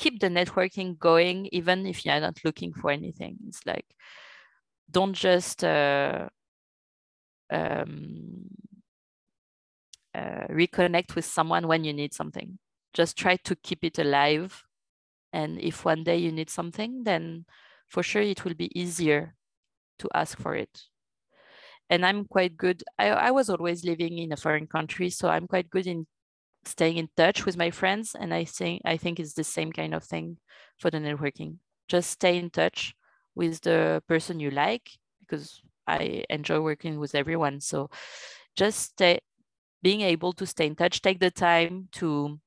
keep 0.00 0.18
the 0.18 0.28
networking 0.28 0.98
going 0.98 1.48
even 1.52 1.86
if 1.86 2.04
you're 2.04 2.20
not 2.20 2.38
looking 2.44 2.72
for 2.72 2.90
anything. 2.90 3.36
It's 3.46 3.64
like 3.66 3.84
don't 4.90 5.12
just 5.12 5.62
uh, 5.62 6.28
um, 7.52 8.48
uh, 10.14 10.46
reconnect 10.50 11.14
with 11.14 11.26
someone 11.26 11.68
when 11.68 11.84
you 11.84 11.92
need 11.92 12.14
something. 12.14 12.58
Just 12.94 13.16
try 13.16 13.36
to 13.44 13.54
keep 13.56 13.84
it 13.84 13.98
alive. 13.98 14.64
And 15.32 15.60
if 15.60 15.84
one 15.84 16.02
day 16.02 16.16
you 16.16 16.32
need 16.32 16.50
something, 16.50 17.04
then 17.04 17.44
for 17.86 18.02
sure 18.02 18.22
it 18.22 18.44
will 18.44 18.54
be 18.54 18.76
easier 18.78 19.36
to 19.98 20.08
ask 20.14 20.38
for 20.38 20.56
it 20.56 20.80
and 21.90 22.06
I'm 22.06 22.24
quite 22.24 22.56
good. 22.56 22.82
I, 22.98 23.08
I 23.08 23.30
was 23.32 23.50
always 23.50 23.84
living 23.84 24.18
in 24.18 24.32
a 24.32 24.36
foreign 24.36 24.68
country, 24.68 25.10
so 25.10 25.28
I'm 25.28 25.48
quite 25.48 25.68
good 25.68 25.86
in 25.88 26.06
staying 26.64 26.96
in 26.96 27.08
touch 27.16 27.46
with 27.46 27.56
my 27.56 27.70
friends. 27.70 28.14
And 28.18 28.32
I 28.34 28.44
think 28.44 28.82
I 28.84 28.96
think 28.96 29.20
it's 29.20 29.34
the 29.34 29.44
same 29.44 29.72
kind 29.72 29.94
of 29.94 30.04
thing 30.04 30.38
for 30.78 30.90
the 30.90 30.98
networking. 30.98 31.56
Just 31.88 32.10
stay 32.10 32.38
in 32.38 32.50
touch 32.50 32.94
with 33.34 33.60
the 33.62 34.02
person 34.08 34.40
you 34.40 34.50
like 34.50 34.90
because 35.20 35.62
I 35.86 36.24
enjoy 36.30 36.60
working 36.60 36.98
with 36.98 37.14
everyone. 37.14 37.60
So 37.60 37.90
just 38.56 38.80
stay 38.80 39.20
being 39.82 40.02
able 40.02 40.32
to 40.34 40.46
stay 40.46 40.66
in 40.66 40.76
touch, 40.76 41.00
take 41.00 41.20
the 41.20 41.30
time 41.30 41.88
to, 41.92 42.38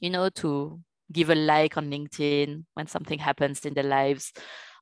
you 0.00 0.10
know, 0.10 0.28
to 0.30 0.80
give 1.12 1.30
a 1.30 1.34
like 1.34 1.76
on 1.76 1.90
LinkedIn 1.90 2.64
when 2.74 2.86
something 2.86 3.18
happens 3.18 3.64
in 3.64 3.74
their 3.74 3.84
lives 3.84 4.32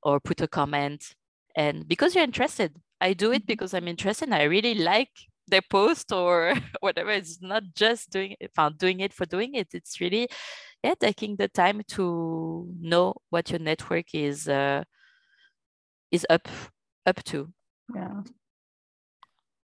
or 0.02 0.20
put 0.20 0.40
a 0.40 0.48
comment. 0.48 1.14
And 1.56 1.86
because 1.86 2.14
you're 2.14 2.24
interested, 2.24 2.76
I 3.00 3.12
do 3.12 3.32
it 3.32 3.42
mm-hmm. 3.42 3.46
because 3.46 3.74
I'm 3.74 3.88
interested. 3.88 4.32
I 4.32 4.44
really 4.44 4.74
like 4.74 5.10
the 5.48 5.62
post 5.70 6.12
or 6.12 6.54
whatever. 6.80 7.10
It's 7.10 7.40
not 7.42 7.62
just 7.74 8.10
doing 8.10 8.36
it, 8.40 8.52
doing 8.78 9.00
it 9.00 9.12
for 9.12 9.26
doing 9.26 9.54
it. 9.54 9.68
It's 9.74 10.00
really, 10.00 10.28
yeah, 10.82 10.94
taking 10.98 11.36
the 11.36 11.48
time 11.48 11.82
to 11.88 12.68
know 12.80 13.14
what 13.30 13.50
your 13.50 13.60
network 13.60 14.14
is 14.14 14.48
uh, 14.48 14.84
is 16.10 16.26
up 16.30 16.48
up 17.06 17.22
to. 17.24 17.52
Yeah. 17.94 18.22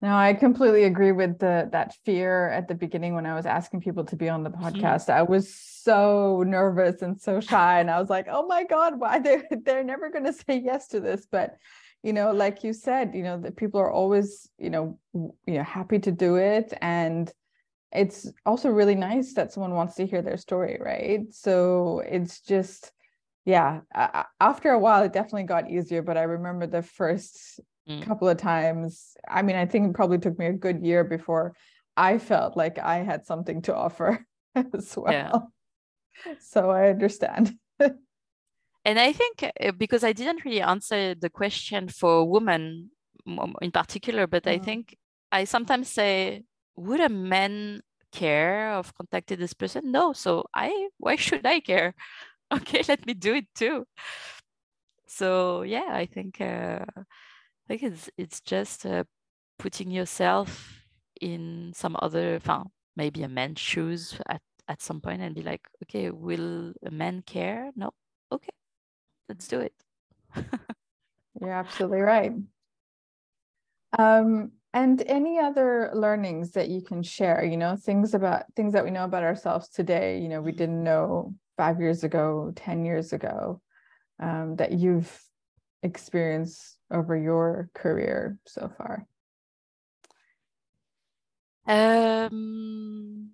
No, 0.03 0.17
I 0.17 0.33
completely 0.33 0.85
agree 0.85 1.13
with 1.13 1.39
the 1.39 1.69
that 1.73 1.95
fear 2.07 2.49
at 2.49 2.69
the 2.69 2.75
beginning 2.75 3.15
when 3.15 3.27
I 3.27 3.35
was 3.35 3.45
asking 3.45 3.83
people 3.83 4.05
to 4.07 4.17
be 4.17 4.31
on 4.31 4.43
the 4.43 4.51
mm-hmm. 4.51 4.65
podcast. 4.65 5.09
Mm-hmm. 5.09 5.19
I 5.19 5.23
was 5.23 5.55
so 5.55 6.43
nervous 6.47 7.03
and 7.03 7.21
so 7.21 7.41
shy, 7.41 7.81
and 7.81 7.91
I 7.91 8.01
was 8.01 8.09
like, 8.09 8.27
"Oh 8.31 8.47
my 8.47 8.65
god, 8.65 8.99
why 8.99 9.19
they 9.25 9.43
they're 9.51 9.85
never 9.85 10.09
going 10.11 10.25
to 10.25 10.33
say 10.33 10.59
yes 10.59 10.89
to 10.89 11.01
this?" 11.01 11.27
But 11.31 11.57
you 12.03 12.13
know 12.13 12.33
like 12.33 12.65
you 12.65 12.73
said 12.73 13.15
you 13.15 13.23
know 13.23 13.39
that 13.39 13.57
people 13.57 13.81
are 13.81 13.91
always 13.91 14.49
you 14.59 14.71
know 14.71 14.99
you 15.15 15.55
know 15.55 15.63
happy 15.63 15.99
to 15.99 16.11
do 16.11 16.37
it 16.37 16.73
and 16.81 17.33
it's 17.93 18.31
also 18.47 18.69
really 18.69 18.95
nice 18.95 19.35
that 19.35 19.53
someone 19.53 19.75
wants 19.75 19.97
to 19.97 20.07
hear 20.07 20.23
their 20.23 20.37
story 20.37 20.79
right 20.81 21.33
so 21.33 22.03
it's 22.07 22.41
just 22.41 22.93
yeah 23.45 23.81
after 24.41 24.71
a 24.71 24.79
while 24.79 25.03
it 25.03 25.13
definitely 25.13 25.43
got 25.43 25.71
easier 25.71 26.03
but 26.03 26.17
i 26.17 26.23
remember 26.23 26.67
the 26.67 26.83
first 26.83 27.61
mm. 27.89 28.03
couple 28.03 28.29
of 28.29 28.37
times 28.37 29.15
i 29.29 29.43
mean 29.43 29.57
i 29.57 29.67
think 29.67 29.89
it 29.89 29.95
probably 29.95 30.19
took 30.19 30.39
me 30.39 30.47
a 30.47 30.53
good 30.53 30.85
year 30.85 31.05
before 31.05 31.55
i 31.97 32.19
felt 32.19 32.57
like 32.57 32.79
i 32.79 32.99
had 32.99 33.27
something 33.27 33.61
to 33.63 33.75
offer 33.75 34.25
as 34.55 34.95
well 34.97 35.53
yeah. 36.25 36.35
so 36.39 36.71
i 36.71 36.89
understand 36.89 37.53
and 38.85 38.99
I 38.99 39.13
think 39.13 39.43
uh, 39.43 39.73
because 39.73 40.05
I 40.05 40.13
didn't 40.13 40.45
really 40.45 40.63
answer 40.63 41.15
the 41.15 41.31
question 41.31 41.89
for 41.89 42.29
women 42.29 42.91
in 43.61 43.71
particular, 43.71 44.27
but 44.27 44.45
mm. 44.45 44.53
I 44.53 44.59
think 44.59 44.97
I 45.31 45.45
sometimes 45.45 45.89
say, 45.89 46.45
would 46.77 47.01
a 47.01 47.09
man 47.09 47.83
care 48.13 48.73
of 48.73 48.95
contacting 48.95 49.39
this 49.39 49.55
person? 49.55 49.93
No. 49.93 50.13
So 50.13 50.45
I 50.55 50.89
why 50.99 51.17
should 51.17 51.47
I 51.47 51.61
care? 51.61 51.95
Okay, 52.53 52.83
let 52.89 53.07
me 53.07 53.15
do 53.15 53.35
it 53.35 53.47
too. 53.55 53.87
So 55.07 55.63
yeah, 55.63 55.87
I 55.93 56.07
think 56.07 56.41
uh, 56.41 56.83
I 56.99 57.67
think 57.69 57.85
it's 57.85 58.11
it's 58.19 58.41
just 58.41 58.85
uh, 58.85 59.05
putting 59.57 59.89
yourself 59.93 60.83
in 61.21 61.73
some 61.77 61.97
other, 62.03 62.41
maybe 62.97 63.23
a 63.23 63.29
man's 63.29 63.61
shoes 63.61 64.19
at 64.29 64.43
at 64.67 64.83
some 64.83 65.01
point 65.01 65.23
and 65.23 65.35
be 65.35 65.43
like, 65.43 65.63
okay, 65.85 66.11
will 66.11 66.73
a 66.85 66.91
man 66.91 67.23
care? 67.23 67.71
No. 67.77 67.91
Okay, 69.31 69.37
let's 69.37 69.49
do 69.49 69.61
it. 69.61 69.75
You're 71.41 71.53
absolutely 71.53 72.01
right. 72.01 72.33
Um, 73.99 74.53
and 74.73 75.03
any 75.07 75.39
other 75.39 75.91
learnings 75.95 76.53
that 76.53 76.69
you 76.69 76.81
can 76.81 77.03
share, 77.03 77.45
you 77.45 77.57
know, 77.57 77.77
things 77.77 78.15
about 78.15 78.45
things 78.55 78.73
that 78.73 78.85
we 78.85 78.91
know 78.91 79.05
about 79.05 79.25
ourselves 79.25 79.69
today, 79.69 80.21
you 80.21 80.29
know, 80.29 80.41
we 80.41 80.53
didn't 80.53 80.83
know 80.83 81.35
five 81.57 81.81
years 81.81 82.05
ago, 82.05 82.53
10 82.57 82.85
years 82.85 83.13
ago, 83.13 83.61
um, 84.21 84.57
that 84.57 84.73
you've 84.73 85.23
experienced 85.83 86.79
over 86.91 87.17
your 87.17 87.69
career 87.75 88.39
so 88.47 88.71
far? 88.77 89.07
Um, 91.67 93.31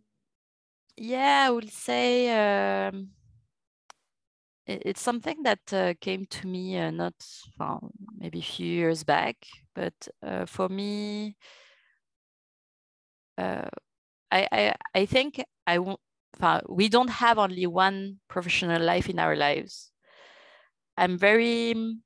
yeah, 0.96 1.44
I 1.46 1.50
would 1.50 1.70
say 1.70 2.88
um, 2.88 3.10
it's 4.66 5.00
something 5.00 5.42
that 5.44 5.72
uh, 5.72 5.94
came 6.00 6.26
to 6.26 6.46
me 6.46 6.78
uh, 6.78 6.90
not 6.90 7.14
well, 7.58 7.90
maybe 8.18 8.40
a 8.40 8.42
few 8.42 8.66
years 8.66 9.04
back, 9.04 9.36
but 9.74 9.94
uh, 10.22 10.46
for 10.46 10.68
me, 10.68 11.36
uh, 13.38 13.68
I, 14.30 14.48
I 14.52 14.74
I 14.94 15.06
think 15.06 15.44
I. 15.66 15.78
We 16.68 16.88
don't 16.90 17.10
have 17.10 17.38
only 17.38 17.66
one 17.66 18.20
professional 18.28 18.82
life 18.82 19.08
in 19.08 19.18
our 19.18 19.36
lives. 19.36 19.92
I'm 20.96 21.18
very 21.18 21.74
mm, 21.74 21.98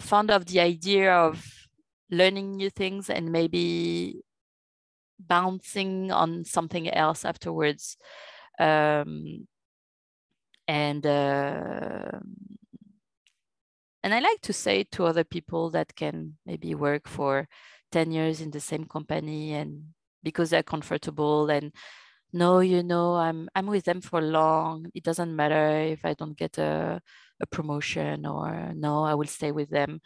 fond 0.00 0.30
of 0.30 0.46
the 0.46 0.60
idea 0.60 1.12
of 1.14 1.68
learning 2.10 2.56
new 2.56 2.70
things 2.70 3.08
and 3.10 3.30
maybe 3.32 4.22
bouncing 5.18 6.10
on 6.12 6.44
something 6.44 6.88
else 6.90 7.24
afterwards. 7.24 7.96
Um, 8.58 9.46
and 10.72 11.04
uh, 11.06 12.18
and 14.02 14.14
I 14.14 14.20
like 14.20 14.40
to 14.42 14.54
say 14.54 14.84
to 14.92 15.04
other 15.04 15.22
people 15.22 15.68
that 15.70 15.94
can 15.94 16.38
maybe 16.46 16.74
work 16.74 17.06
for 17.06 17.46
10 17.92 18.10
years 18.10 18.40
in 18.40 18.50
the 18.50 18.60
same 18.60 18.86
company 18.86 19.52
and 19.52 19.82
because 20.22 20.48
they're 20.48 20.62
comfortable 20.62 21.50
and 21.50 21.72
no, 22.32 22.60
you 22.60 22.82
know, 22.82 23.16
I'm 23.16 23.50
I'm 23.54 23.66
with 23.66 23.84
them 23.84 24.00
for 24.00 24.22
long. 24.22 24.86
It 24.94 25.04
doesn't 25.04 25.36
matter 25.36 25.68
if 25.94 26.06
I 26.06 26.14
don't 26.14 26.38
get 26.38 26.56
a, 26.56 27.02
a 27.42 27.46
promotion 27.46 28.24
or 28.24 28.72
no, 28.74 29.04
I 29.04 29.14
will 29.14 29.26
stay 29.26 29.52
with 29.52 29.68
them. 29.68 30.00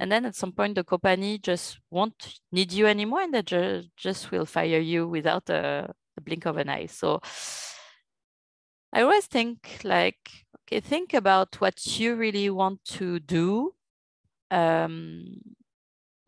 And 0.00 0.10
then 0.10 0.24
at 0.24 0.36
some 0.36 0.52
point 0.52 0.76
the 0.76 0.84
company 0.84 1.36
just 1.38 1.78
won't 1.90 2.40
need 2.50 2.72
you 2.72 2.86
anymore 2.86 3.20
and 3.20 3.34
they 3.34 3.42
just, 3.42 3.88
just 3.96 4.30
will 4.30 4.46
fire 4.46 4.80
you 4.80 5.06
without 5.06 5.50
a, 5.50 5.92
a 6.16 6.20
blink 6.22 6.46
of 6.46 6.56
an 6.56 6.70
eye. 6.70 6.86
So 6.86 7.20
I 8.92 9.02
always 9.02 9.26
think 9.26 9.80
like, 9.84 10.46
okay, 10.62 10.80
think 10.80 11.14
about 11.14 11.60
what 11.60 11.98
you 11.98 12.14
really 12.14 12.50
want 12.50 12.84
to 12.96 13.20
do. 13.20 13.74
Um, 14.50 15.40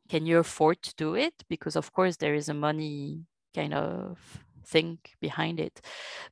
can 0.09 0.27
you 0.27 0.39
afford 0.39 0.83
to 0.83 0.95
do 0.97 1.15
it? 1.15 1.45
Because 1.49 1.77
of 1.77 1.93
course 1.93 2.17
there 2.17 2.35
is 2.35 2.49
a 2.49 2.55
money 2.55 3.27
kind 3.55 3.75
of 3.75 4.45
thing 4.65 4.99
behind 5.21 5.61
it. 5.61 5.81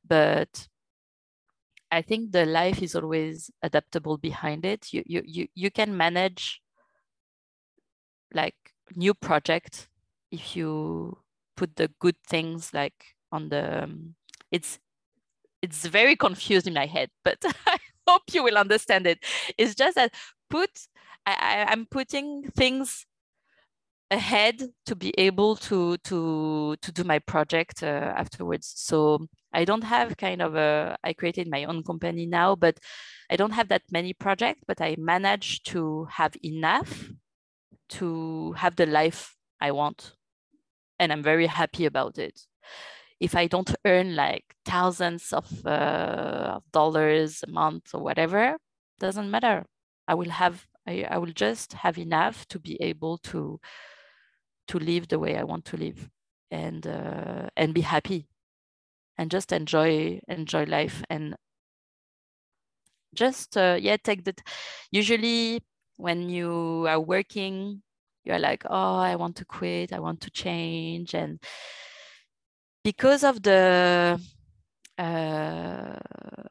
But 0.07 0.67
I 1.91 2.01
think 2.01 2.31
the 2.31 2.45
life 2.45 2.81
is 2.81 2.95
always 2.95 3.51
adaptable 3.61 4.17
behind 4.17 4.65
it. 4.65 4.91
You 4.93 5.03
you 5.05 5.21
you 5.25 5.47
you 5.55 5.71
can 5.71 5.95
manage 5.95 6.61
like 8.33 8.55
new 8.95 9.13
project 9.13 9.89
if 10.31 10.55
you 10.55 11.17
put 11.55 11.75
the 11.75 11.89
good 11.99 12.15
things 12.27 12.73
like 12.73 13.15
on 13.31 13.49
the 13.49 13.83
um, 13.83 14.15
it's 14.51 14.79
it's 15.61 15.85
very 15.85 16.15
confused 16.15 16.67
in 16.67 16.73
my 16.73 16.85
head, 16.85 17.09
but 17.23 17.37
I 17.67 17.77
hope 18.07 18.23
you 18.33 18.43
will 18.43 18.57
understand 18.57 19.07
it. 19.07 19.19
It's 19.57 19.75
just 19.75 19.95
that 19.95 20.13
put 20.49 20.69
I, 21.25 21.33
I, 21.67 21.71
I'm 21.71 21.85
putting 21.85 22.49
things 22.55 23.05
ahead 24.11 24.63
to 24.87 24.95
be 24.95 25.13
able 25.19 25.55
to 25.55 25.97
to 25.97 26.75
to 26.81 26.91
do 26.91 27.03
my 27.03 27.19
project 27.19 27.83
uh, 27.83 28.13
afterwards. 28.17 28.73
So 28.75 29.27
i 29.53 29.65
don't 29.65 29.83
have 29.83 30.17
kind 30.17 30.41
of 30.41 30.55
a 30.55 30.97
i 31.03 31.13
created 31.13 31.49
my 31.49 31.63
own 31.65 31.83
company 31.83 32.25
now 32.25 32.55
but 32.55 32.77
i 33.31 33.35
don't 33.35 33.51
have 33.53 33.67
that 33.69 33.81
many 33.91 34.13
projects 34.13 34.61
but 34.67 34.79
i 34.81 34.95
manage 34.99 35.63
to 35.63 36.05
have 36.11 36.35
enough 36.43 37.09
to 37.89 38.53
have 38.53 38.75
the 38.75 38.85
life 38.85 39.35
i 39.61 39.71
want. 39.71 40.13
And 40.99 41.13
i'm 41.13 41.23
very 41.23 41.47
happy 41.47 41.85
about 41.85 42.17
it 42.17 42.41
if 43.19 43.35
i 43.35 43.47
don't 43.47 43.75
earn 43.85 44.15
like 44.15 44.45
thousands 44.65 45.33
of 45.33 45.65
uh, 45.65 46.59
dollars 46.71 47.43
a 47.47 47.51
month 47.51 47.93
or 47.93 48.01
whatever 48.01 48.57
doesn't 48.99 49.31
matter. 49.31 49.65
I 50.07 50.13
will 50.15 50.29
have 50.29 50.67
I, 50.87 51.05
I 51.09 51.17
will 51.17 51.31
just 51.33 51.73
have 51.73 51.97
enough 51.97 52.45
to 52.49 52.59
be 52.59 52.77
able 52.81 53.17
to 53.31 53.59
to 54.67 54.79
live 54.79 55.07
the 55.07 55.19
way 55.19 55.37
I 55.37 55.43
want 55.43 55.65
to 55.65 55.77
live 55.77 56.09
and 56.51 56.85
uh, 56.85 57.49
and 57.55 57.73
be 57.73 57.81
happy 57.81 58.27
and 59.17 59.31
just 59.31 59.51
enjoy 59.51 60.19
enjoy 60.27 60.65
life 60.65 61.03
and 61.09 61.35
just 63.13 63.57
uh, 63.57 63.77
yeah 63.79 63.97
take 63.97 64.23
that 64.25 64.41
usually 64.91 65.61
when 65.97 66.29
you 66.29 66.85
are 66.87 66.99
working 66.99 67.81
you're 68.23 68.39
like 68.39 68.63
oh 68.69 68.97
i 68.97 69.15
want 69.15 69.35
to 69.35 69.45
quit 69.45 69.91
i 69.93 69.99
want 69.99 70.21
to 70.21 70.29
change 70.31 71.13
and 71.13 71.39
because 72.83 73.23
of 73.23 73.41
the 73.43 74.19
uh, 74.97 75.95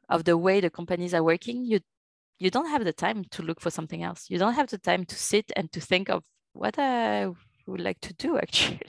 of 0.09 0.25
the 0.25 0.37
way 0.37 0.61
the 0.61 0.71
companies 0.71 1.15
are 1.15 1.23
working 1.23 1.65
you 1.65 1.81
you 2.39 2.51
don't 2.51 2.69
have 2.69 2.85
the 2.85 2.93
time 2.93 3.25
to 3.31 3.43
look 3.43 3.61
for 3.61 3.71
something 3.71 4.03
else 4.03 4.27
you 4.29 4.39
don't 4.39 4.55
have 4.55 4.69
the 4.69 4.79
time 4.79 5.05
to 5.05 5.17
sit 5.17 5.51
and 5.57 5.71
to 5.73 5.81
think 5.81 6.09
of 6.09 6.23
what 6.53 6.79
i 6.79 7.27
would 7.69 7.81
like 7.81 8.01
to 8.01 8.15
do 8.15 8.39
actually. 8.45 8.81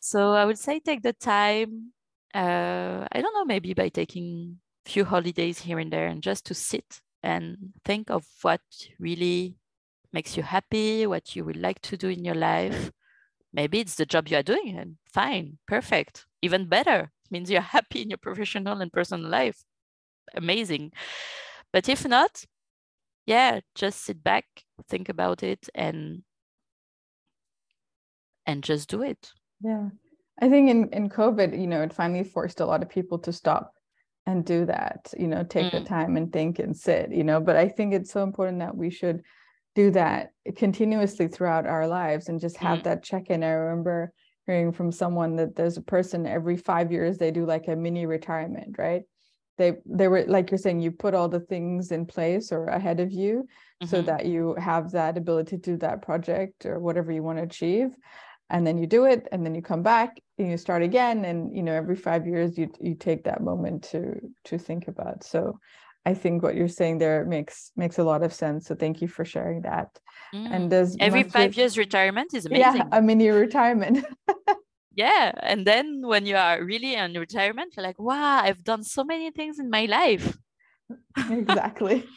so 0.00 0.32
I 0.32 0.44
would 0.44 0.58
say 0.58 0.80
take 0.80 1.02
the 1.02 1.12
time. 1.12 1.92
Uh, 2.34 3.06
I 3.12 3.20
don't 3.20 3.34
know, 3.34 3.44
maybe 3.44 3.74
by 3.74 3.88
taking 3.90 4.58
few 4.86 5.04
holidays 5.04 5.60
here 5.60 5.78
and 5.78 5.92
there 5.92 6.06
and 6.06 6.22
just 6.22 6.46
to 6.46 6.54
sit 6.54 7.00
and 7.22 7.56
think 7.84 8.10
of 8.10 8.24
what 8.40 8.60
really 8.98 9.54
makes 10.12 10.36
you 10.36 10.42
happy, 10.42 11.06
what 11.06 11.36
you 11.36 11.44
would 11.44 11.56
like 11.56 11.80
to 11.82 11.96
do 11.96 12.08
in 12.08 12.24
your 12.24 12.34
life. 12.34 12.90
Maybe 13.52 13.80
it's 13.80 13.96
the 13.96 14.06
job 14.06 14.28
you 14.28 14.38
are 14.38 14.42
doing 14.42 14.78
and 14.78 14.96
fine, 15.12 15.58
perfect, 15.68 16.26
even 16.40 16.68
better. 16.68 17.10
It 17.24 17.30
means 17.30 17.50
you're 17.50 17.60
happy 17.76 18.02
in 18.02 18.10
your 18.10 18.18
professional 18.18 18.80
and 18.80 18.92
personal 18.92 19.28
life. 19.28 19.62
Amazing. 20.34 20.92
But 21.72 21.88
if 21.88 22.06
not, 22.06 22.44
yeah, 23.26 23.60
just 23.74 24.02
sit 24.04 24.22
back, 24.22 24.44
think 24.88 25.08
about 25.08 25.42
it, 25.42 25.68
and 25.74 26.22
and 28.46 28.62
just 28.62 28.88
do 28.88 29.02
it. 29.02 29.32
Yeah. 29.60 29.88
I 30.40 30.48
think 30.48 30.70
in, 30.70 30.88
in 30.88 31.08
COVID, 31.08 31.58
you 31.58 31.66
know, 31.66 31.82
it 31.82 31.92
finally 31.92 32.24
forced 32.24 32.60
a 32.60 32.66
lot 32.66 32.82
of 32.82 32.88
people 32.88 33.18
to 33.20 33.32
stop 33.32 33.74
and 34.26 34.44
do 34.44 34.66
that, 34.66 35.12
you 35.18 35.28
know, 35.28 35.44
take 35.44 35.72
mm. 35.72 35.78
the 35.78 35.84
time 35.84 36.16
and 36.16 36.32
think 36.32 36.58
and 36.58 36.76
sit, 36.76 37.12
you 37.12 37.22
know. 37.22 37.40
But 37.40 37.56
I 37.56 37.68
think 37.68 37.92
it's 37.92 38.10
so 38.10 38.22
important 38.22 38.60
that 38.60 38.76
we 38.76 38.90
should 38.90 39.22
do 39.74 39.90
that 39.92 40.32
continuously 40.56 41.28
throughout 41.28 41.66
our 41.66 41.86
lives 41.86 42.28
and 42.28 42.40
just 42.40 42.56
have 42.58 42.80
mm. 42.80 42.84
that 42.84 43.02
check 43.02 43.30
in. 43.30 43.42
I 43.42 43.50
remember 43.50 44.12
hearing 44.46 44.72
from 44.72 44.92
someone 44.92 45.36
that 45.36 45.54
there's 45.54 45.76
a 45.76 45.82
person 45.82 46.26
every 46.26 46.56
five 46.56 46.90
years 46.90 47.16
they 47.16 47.30
do 47.30 47.46
like 47.46 47.68
a 47.68 47.76
mini 47.76 48.06
retirement, 48.06 48.76
right? 48.78 49.02
They 49.58 49.74
they 49.86 50.08
were 50.08 50.24
like 50.26 50.50
you're 50.50 50.58
saying, 50.58 50.80
you 50.80 50.90
put 50.90 51.14
all 51.14 51.28
the 51.28 51.40
things 51.40 51.92
in 51.92 52.06
place 52.06 52.52
or 52.52 52.66
ahead 52.66 53.00
of 53.00 53.12
you 53.12 53.42
mm-hmm. 53.82 53.86
so 53.86 54.02
that 54.02 54.26
you 54.26 54.54
have 54.58 54.92
that 54.92 55.16
ability 55.16 55.56
to 55.58 55.62
do 55.72 55.76
that 55.78 56.02
project 56.02 56.66
or 56.66 56.80
whatever 56.80 57.12
you 57.12 57.22
want 57.22 57.38
to 57.38 57.44
achieve 57.44 57.90
and 58.52 58.66
then 58.66 58.78
you 58.78 58.86
do 58.86 59.06
it 59.06 59.26
and 59.32 59.44
then 59.44 59.54
you 59.54 59.62
come 59.62 59.82
back 59.82 60.20
and 60.38 60.50
you 60.50 60.56
start 60.56 60.82
again 60.82 61.24
and 61.24 61.56
you 61.56 61.62
know 61.62 61.72
every 61.72 61.96
five 61.96 62.26
years 62.26 62.56
you 62.56 62.70
you 62.80 62.94
take 62.94 63.24
that 63.24 63.42
moment 63.42 63.82
to 63.82 64.20
to 64.44 64.58
think 64.58 64.86
about 64.86 65.24
so 65.24 65.58
i 66.04 66.14
think 66.14 66.42
what 66.42 66.54
you're 66.54 66.68
saying 66.68 66.98
there 66.98 67.24
makes 67.24 67.70
makes 67.76 67.98
a 67.98 68.04
lot 68.04 68.22
of 68.22 68.32
sense 68.32 68.66
so 68.66 68.74
thank 68.74 69.00
you 69.00 69.08
for 69.08 69.24
sharing 69.24 69.62
that. 69.62 69.88
Mm. 70.34 70.48
and 70.54 70.70
does 70.70 70.96
every 70.98 71.24
five 71.24 71.54
years 71.56 71.76
retirement 71.76 72.32
is 72.34 72.46
amazing. 72.46 72.76
yeah 72.76 72.98
a 72.98 73.02
mini 73.02 73.28
retirement. 73.28 74.04
Yeah 74.94 75.32
and 75.42 75.66
then 75.66 76.02
when 76.04 76.26
you 76.26 76.36
are 76.36 76.62
really 76.62 76.94
in 76.94 77.14
retirement 77.14 77.74
you're 77.74 77.84
like 77.84 77.98
wow 77.98 78.42
i've 78.42 78.62
done 78.62 78.82
so 78.82 79.04
many 79.04 79.30
things 79.30 79.58
in 79.58 79.70
my 79.70 79.86
life. 79.86 80.36
Exactly. 81.30 82.04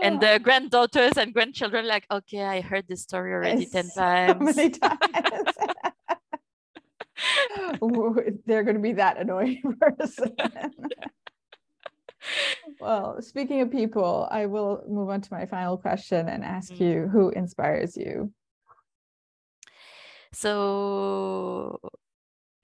And 0.00 0.20
the 0.20 0.38
granddaughters 0.40 1.14
and 1.16 1.34
grandchildren 1.34 1.84
like 1.84 2.06
okay 2.08 2.44
i 2.44 2.60
heard 2.60 2.86
this 2.86 3.02
story 3.02 3.32
already 3.36 3.66
10 3.66 3.90
times. 3.90 4.38
so 4.38 4.44
many 4.44 4.70
times? 4.70 4.98
They're 8.46 8.62
going 8.62 8.76
to 8.76 8.82
be 8.82 8.92
that 8.92 9.18
annoying 9.18 9.62
person 9.80 10.36
well 12.80 13.20
speaking 13.20 13.60
of 13.60 13.70
people 13.70 14.28
i 14.30 14.46
will 14.46 14.82
move 14.88 15.08
on 15.08 15.20
to 15.20 15.32
my 15.32 15.46
final 15.46 15.76
question 15.76 16.28
and 16.28 16.44
ask 16.44 16.72
mm. 16.72 16.80
you 16.80 17.08
who 17.08 17.30
inspires 17.30 17.96
you 17.96 18.32
so 20.32 21.80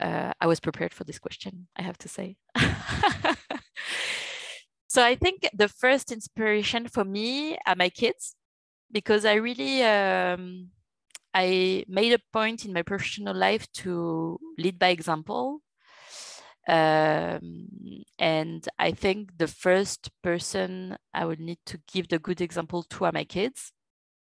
uh, 0.01 0.33
i 0.41 0.47
was 0.47 0.61
prepared 0.61 0.93
for 0.93 1.05
this 1.05 1.19
question 1.19 1.67
i 1.77 1.83
have 1.83 1.99
to 1.99 2.09
say 2.09 2.37
So 4.95 5.03
I 5.03 5.17
think 5.17 5.49
the 5.53 5.67
first 5.67 6.13
inspiration 6.13 6.87
for 6.87 7.05
me 7.05 7.59
are 7.67 7.75
my 7.75 7.89
kids 7.89 8.37
because 8.93 9.25
I 9.25 9.35
really 9.35 9.83
um, 9.83 10.69
I 11.35 11.85
made 11.89 12.13
a 12.13 12.21
point 12.33 12.65
in 12.65 12.73
my 12.73 12.83
professional 12.83 13.35
life 13.35 13.67
to 13.83 14.39
lead 14.57 14.79
by 14.79 14.91
example. 14.91 15.63
Um, 16.69 17.69
and 18.19 18.67
I 18.79 18.93
think 18.93 19.37
the 19.39 19.49
first 19.49 20.11
person 20.23 20.97
I 21.13 21.27
would 21.27 21.41
need 21.41 21.59
to 21.67 21.79
give 21.93 22.09
the 22.09 22.19
good 22.19 22.41
example 22.41 22.83
to 22.85 23.05
are 23.05 23.13
my 23.13 23.25
kids. 23.25 23.73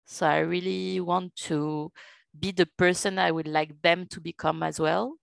So 0.06 0.28
I 0.28 0.40
really 0.40 1.00
want 1.02 1.36
to 1.48 1.92
be 2.38 2.52
the 2.52 2.68
person 2.78 3.20
I 3.20 3.32
would 3.32 3.48
like 3.48 3.82
them 3.82 4.08
to 4.08 4.22
become 4.22 4.64
as 4.64 4.80
well. 4.80 5.16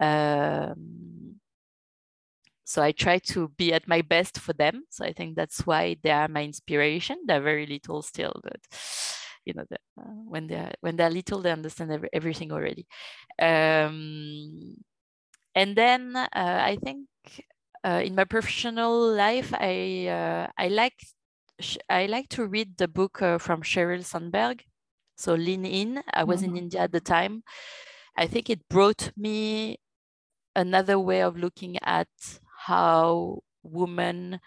Um, 0.00 1.40
so 2.64 2.82
I 2.82 2.92
try 2.92 3.18
to 3.32 3.48
be 3.56 3.72
at 3.72 3.88
my 3.88 4.02
best 4.02 4.38
for 4.38 4.52
them. 4.52 4.82
So 4.90 5.04
I 5.04 5.12
think 5.12 5.36
that's 5.36 5.66
why 5.66 5.96
they 6.02 6.10
are 6.10 6.28
my 6.28 6.44
inspiration. 6.44 7.18
They're 7.26 7.40
very 7.40 7.66
little 7.66 8.02
still, 8.02 8.40
but 8.44 8.60
you 9.44 9.54
know, 9.54 9.64
uh, 9.98 10.02
when 10.28 10.46
they're 10.46 10.72
when 10.80 10.96
they're 10.96 11.08
little, 11.10 11.40
they 11.40 11.50
understand 11.52 11.90
every, 11.92 12.10
everything 12.12 12.52
already. 12.52 12.86
Um, 13.40 14.76
and 15.58 15.74
then 15.74 16.14
uh, 16.14 16.28
I 16.32 16.78
think 16.80 17.08
uh, 17.82 18.00
in 18.04 18.14
my 18.14 18.22
professional 18.22 18.94
life, 19.10 19.52
I 19.52 20.06
uh, 20.06 20.46
I 20.56 20.68
like 20.68 20.94
I 21.90 22.06
like 22.06 22.28
to 22.38 22.46
read 22.46 22.78
the 22.78 22.86
book 22.86 23.20
uh, 23.20 23.38
from 23.38 23.62
Sheryl 23.62 24.04
Sandberg. 24.04 24.62
So 25.16 25.34
Lean 25.34 25.66
In. 25.66 26.00
I 26.14 26.22
was 26.22 26.42
mm-hmm. 26.42 26.56
in 26.56 26.62
India 26.62 26.80
at 26.82 26.92
the 26.92 27.00
time. 27.00 27.42
I 28.16 28.28
think 28.28 28.48
it 28.48 28.68
brought 28.68 29.10
me 29.16 29.78
another 30.54 30.98
way 30.98 31.22
of 31.22 31.36
looking 31.36 31.76
at 31.82 32.08
how 32.66 33.42
women 33.64 34.38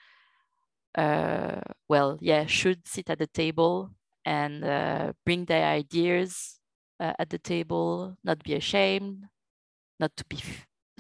uh, 0.96 1.60
well 1.90 2.20
yeah 2.22 2.46
should 2.46 2.88
sit 2.88 3.10
at 3.10 3.20
the 3.20 3.28
table 3.28 3.92
and 4.24 4.64
uh, 4.64 5.12
bring 5.26 5.44
their 5.44 5.68
ideas 5.68 6.60
at 7.00 7.30
the 7.32 7.40
table 7.40 8.16
not 8.24 8.44
be 8.44 8.54
ashamed 8.54 9.26
not 10.00 10.16
to 10.16 10.24
be 10.26 10.38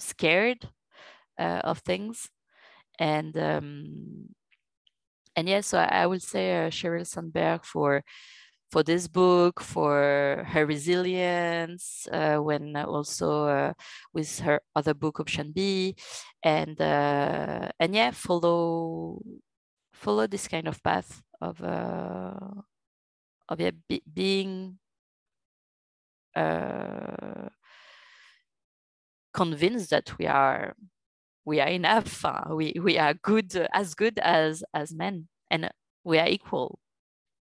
scared 0.01 0.69
uh, 1.39 1.61
of 1.63 1.79
things. 1.79 2.29
And 2.99 3.37
um, 3.37 4.29
and 5.35 5.47
yeah 5.47 5.61
so 5.61 5.77
i, 5.77 6.05
would 6.05 6.21
say 6.21 6.67
uh, 6.67 6.69
sheryl 6.69 7.07
sandberg 7.07 7.63
for 7.63 8.03
for 8.71 8.83
this 8.83 9.07
book, 9.07 9.59
for 9.59 10.45
her 10.47 10.65
resilience, 10.65 12.07
uh, 12.11 12.37
when 12.37 12.75
also 12.77 13.47
uh, 13.47 13.73
with 14.13 14.39
her 14.39 14.61
other 14.75 14.93
book, 14.93 15.19
Option 15.19 15.51
B, 15.51 15.95
and 16.41 16.79
uh, 16.79 17.69
and 17.79 17.93
yeah, 17.93 18.11
follow 18.11 19.21
follow 19.93 20.25
this 20.27 20.47
kind 20.47 20.67
of 20.67 20.81
path 20.83 21.21
of 21.41 21.61
uh, 21.61 22.63
of 23.49 23.59
yeah, 23.59 23.71
be, 23.89 24.01
being 24.11 24.79
uh, 26.35 27.30
convinced 29.43 29.89
that 29.89 30.07
we 30.17 30.27
are 30.27 30.75
we 31.45 31.59
are 31.59 31.67
enough, 31.81 32.23
uh, 32.25 32.43
we 32.59 32.67
we 32.87 32.97
are 33.03 33.13
good 33.13 33.49
as 33.73 33.95
good 33.95 34.17
as 34.19 34.63
as 34.73 34.93
men, 34.93 35.27
and 35.49 35.69
we 36.03 36.19
are 36.19 36.27
equal. 36.27 36.79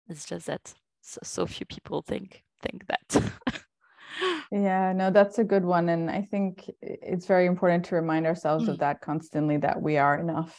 It's 0.10 0.26
just 0.26 0.48
that 0.48 0.74
so, 1.02 1.20
so 1.24 1.46
few 1.46 1.66
people 1.66 2.02
think 2.02 2.44
think 2.62 2.86
that 2.88 3.08
yeah 4.52 4.94
no 4.94 5.12
that's 5.12 5.38
a 5.40 5.44
good 5.44 5.66
one 5.66 5.90
and 5.90 6.10
i 6.10 6.22
think 6.22 6.72
it's 6.82 7.26
very 7.26 7.46
important 7.46 7.84
to 7.84 7.96
remind 7.96 8.26
ourselves 8.26 8.66
mm. 8.66 8.70
of 8.70 8.78
that 8.80 9.02
constantly 9.02 9.58
that 9.58 9.82
we 9.82 9.98
are 9.98 10.18
enough 10.18 10.56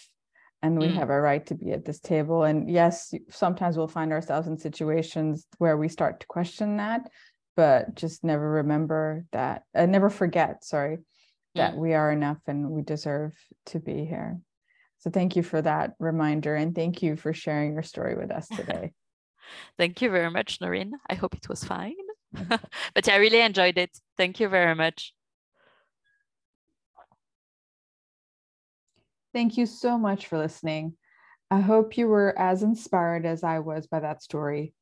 and 0.64 0.78
we 0.78 0.88
Mm. 0.88 0.94
have 0.94 1.10
a 1.10 1.20
right 1.20 1.44
to 1.46 1.54
be 1.54 1.72
at 1.72 1.84
this 1.84 2.00
table. 2.00 2.44
And 2.44 2.70
yes, 2.70 3.12
sometimes 3.28 3.76
we'll 3.76 3.96
find 3.98 4.12
ourselves 4.12 4.48
in 4.48 4.56
situations 4.56 5.46
where 5.58 5.76
we 5.76 5.88
start 5.88 6.20
to 6.20 6.26
question 6.26 6.78
that, 6.78 7.02
but 7.54 7.94
just 7.94 8.24
never 8.24 8.48
remember 8.50 9.26
that, 9.32 9.64
uh, 9.74 9.84
never 9.84 10.08
forget, 10.08 10.64
sorry, 10.64 10.96
that 11.54 11.74
mm. 11.74 11.78
we 11.78 11.94
are 11.94 12.10
enough 12.10 12.38
and 12.46 12.70
we 12.70 12.82
deserve 12.82 13.34
to 13.66 13.80
be 13.80 14.04
here. 14.04 14.38
So 14.98 15.10
thank 15.10 15.36
you 15.36 15.42
for 15.42 15.60
that 15.62 15.92
reminder 15.98 16.54
and 16.54 16.74
thank 16.74 17.02
you 17.02 17.16
for 17.16 17.32
sharing 17.32 17.74
your 17.74 17.82
story 17.82 18.16
with 18.16 18.30
us 18.30 18.48
today. 18.54 18.92
Thank 19.78 20.00
you 20.02 20.10
very 20.10 20.30
much, 20.30 20.60
Noreen. 20.60 20.92
I 21.08 21.14
hope 21.14 21.34
it 21.34 21.48
was 21.48 21.64
fine. 21.64 21.94
Mm. 22.34 22.60
but 22.94 23.08
I 23.08 23.16
really 23.16 23.40
enjoyed 23.40 23.78
it. 23.78 23.90
Thank 24.16 24.40
you 24.40 24.48
very 24.48 24.74
much. 24.74 25.12
Thank 29.32 29.56
you 29.56 29.66
so 29.66 29.98
much 29.98 30.28
for 30.28 30.38
listening. 30.38 30.94
I 31.50 31.60
hope 31.60 31.98
you 31.98 32.08
were 32.08 32.38
as 32.38 32.62
inspired 32.62 33.26
as 33.26 33.44
I 33.44 33.58
was 33.58 33.86
by 33.86 34.00
that 34.00 34.22
story. 34.22 34.74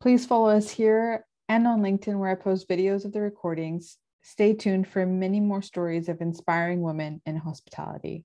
Please 0.00 0.26
follow 0.26 0.48
us 0.48 0.70
here 0.70 1.26
and 1.48 1.66
on 1.66 1.82
LinkedIn, 1.82 2.18
where 2.18 2.30
I 2.30 2.34
post 2.34 2.68
videos 2.68 3.04
of 3.04 3.12
the 3.12 3.20
recordings. 3.20 3.98
Stay 4.22 4.54
tuned 4.54 4.86
for 4.86 5.06
many 5.06 5.40
more 5.40 5.62
stories 5.62 6.08
of 6.08 6.20
inspiring 6.20 6.82
women 6.82 7.20
in 7.26 7.36
hospitality. 7.36 8.24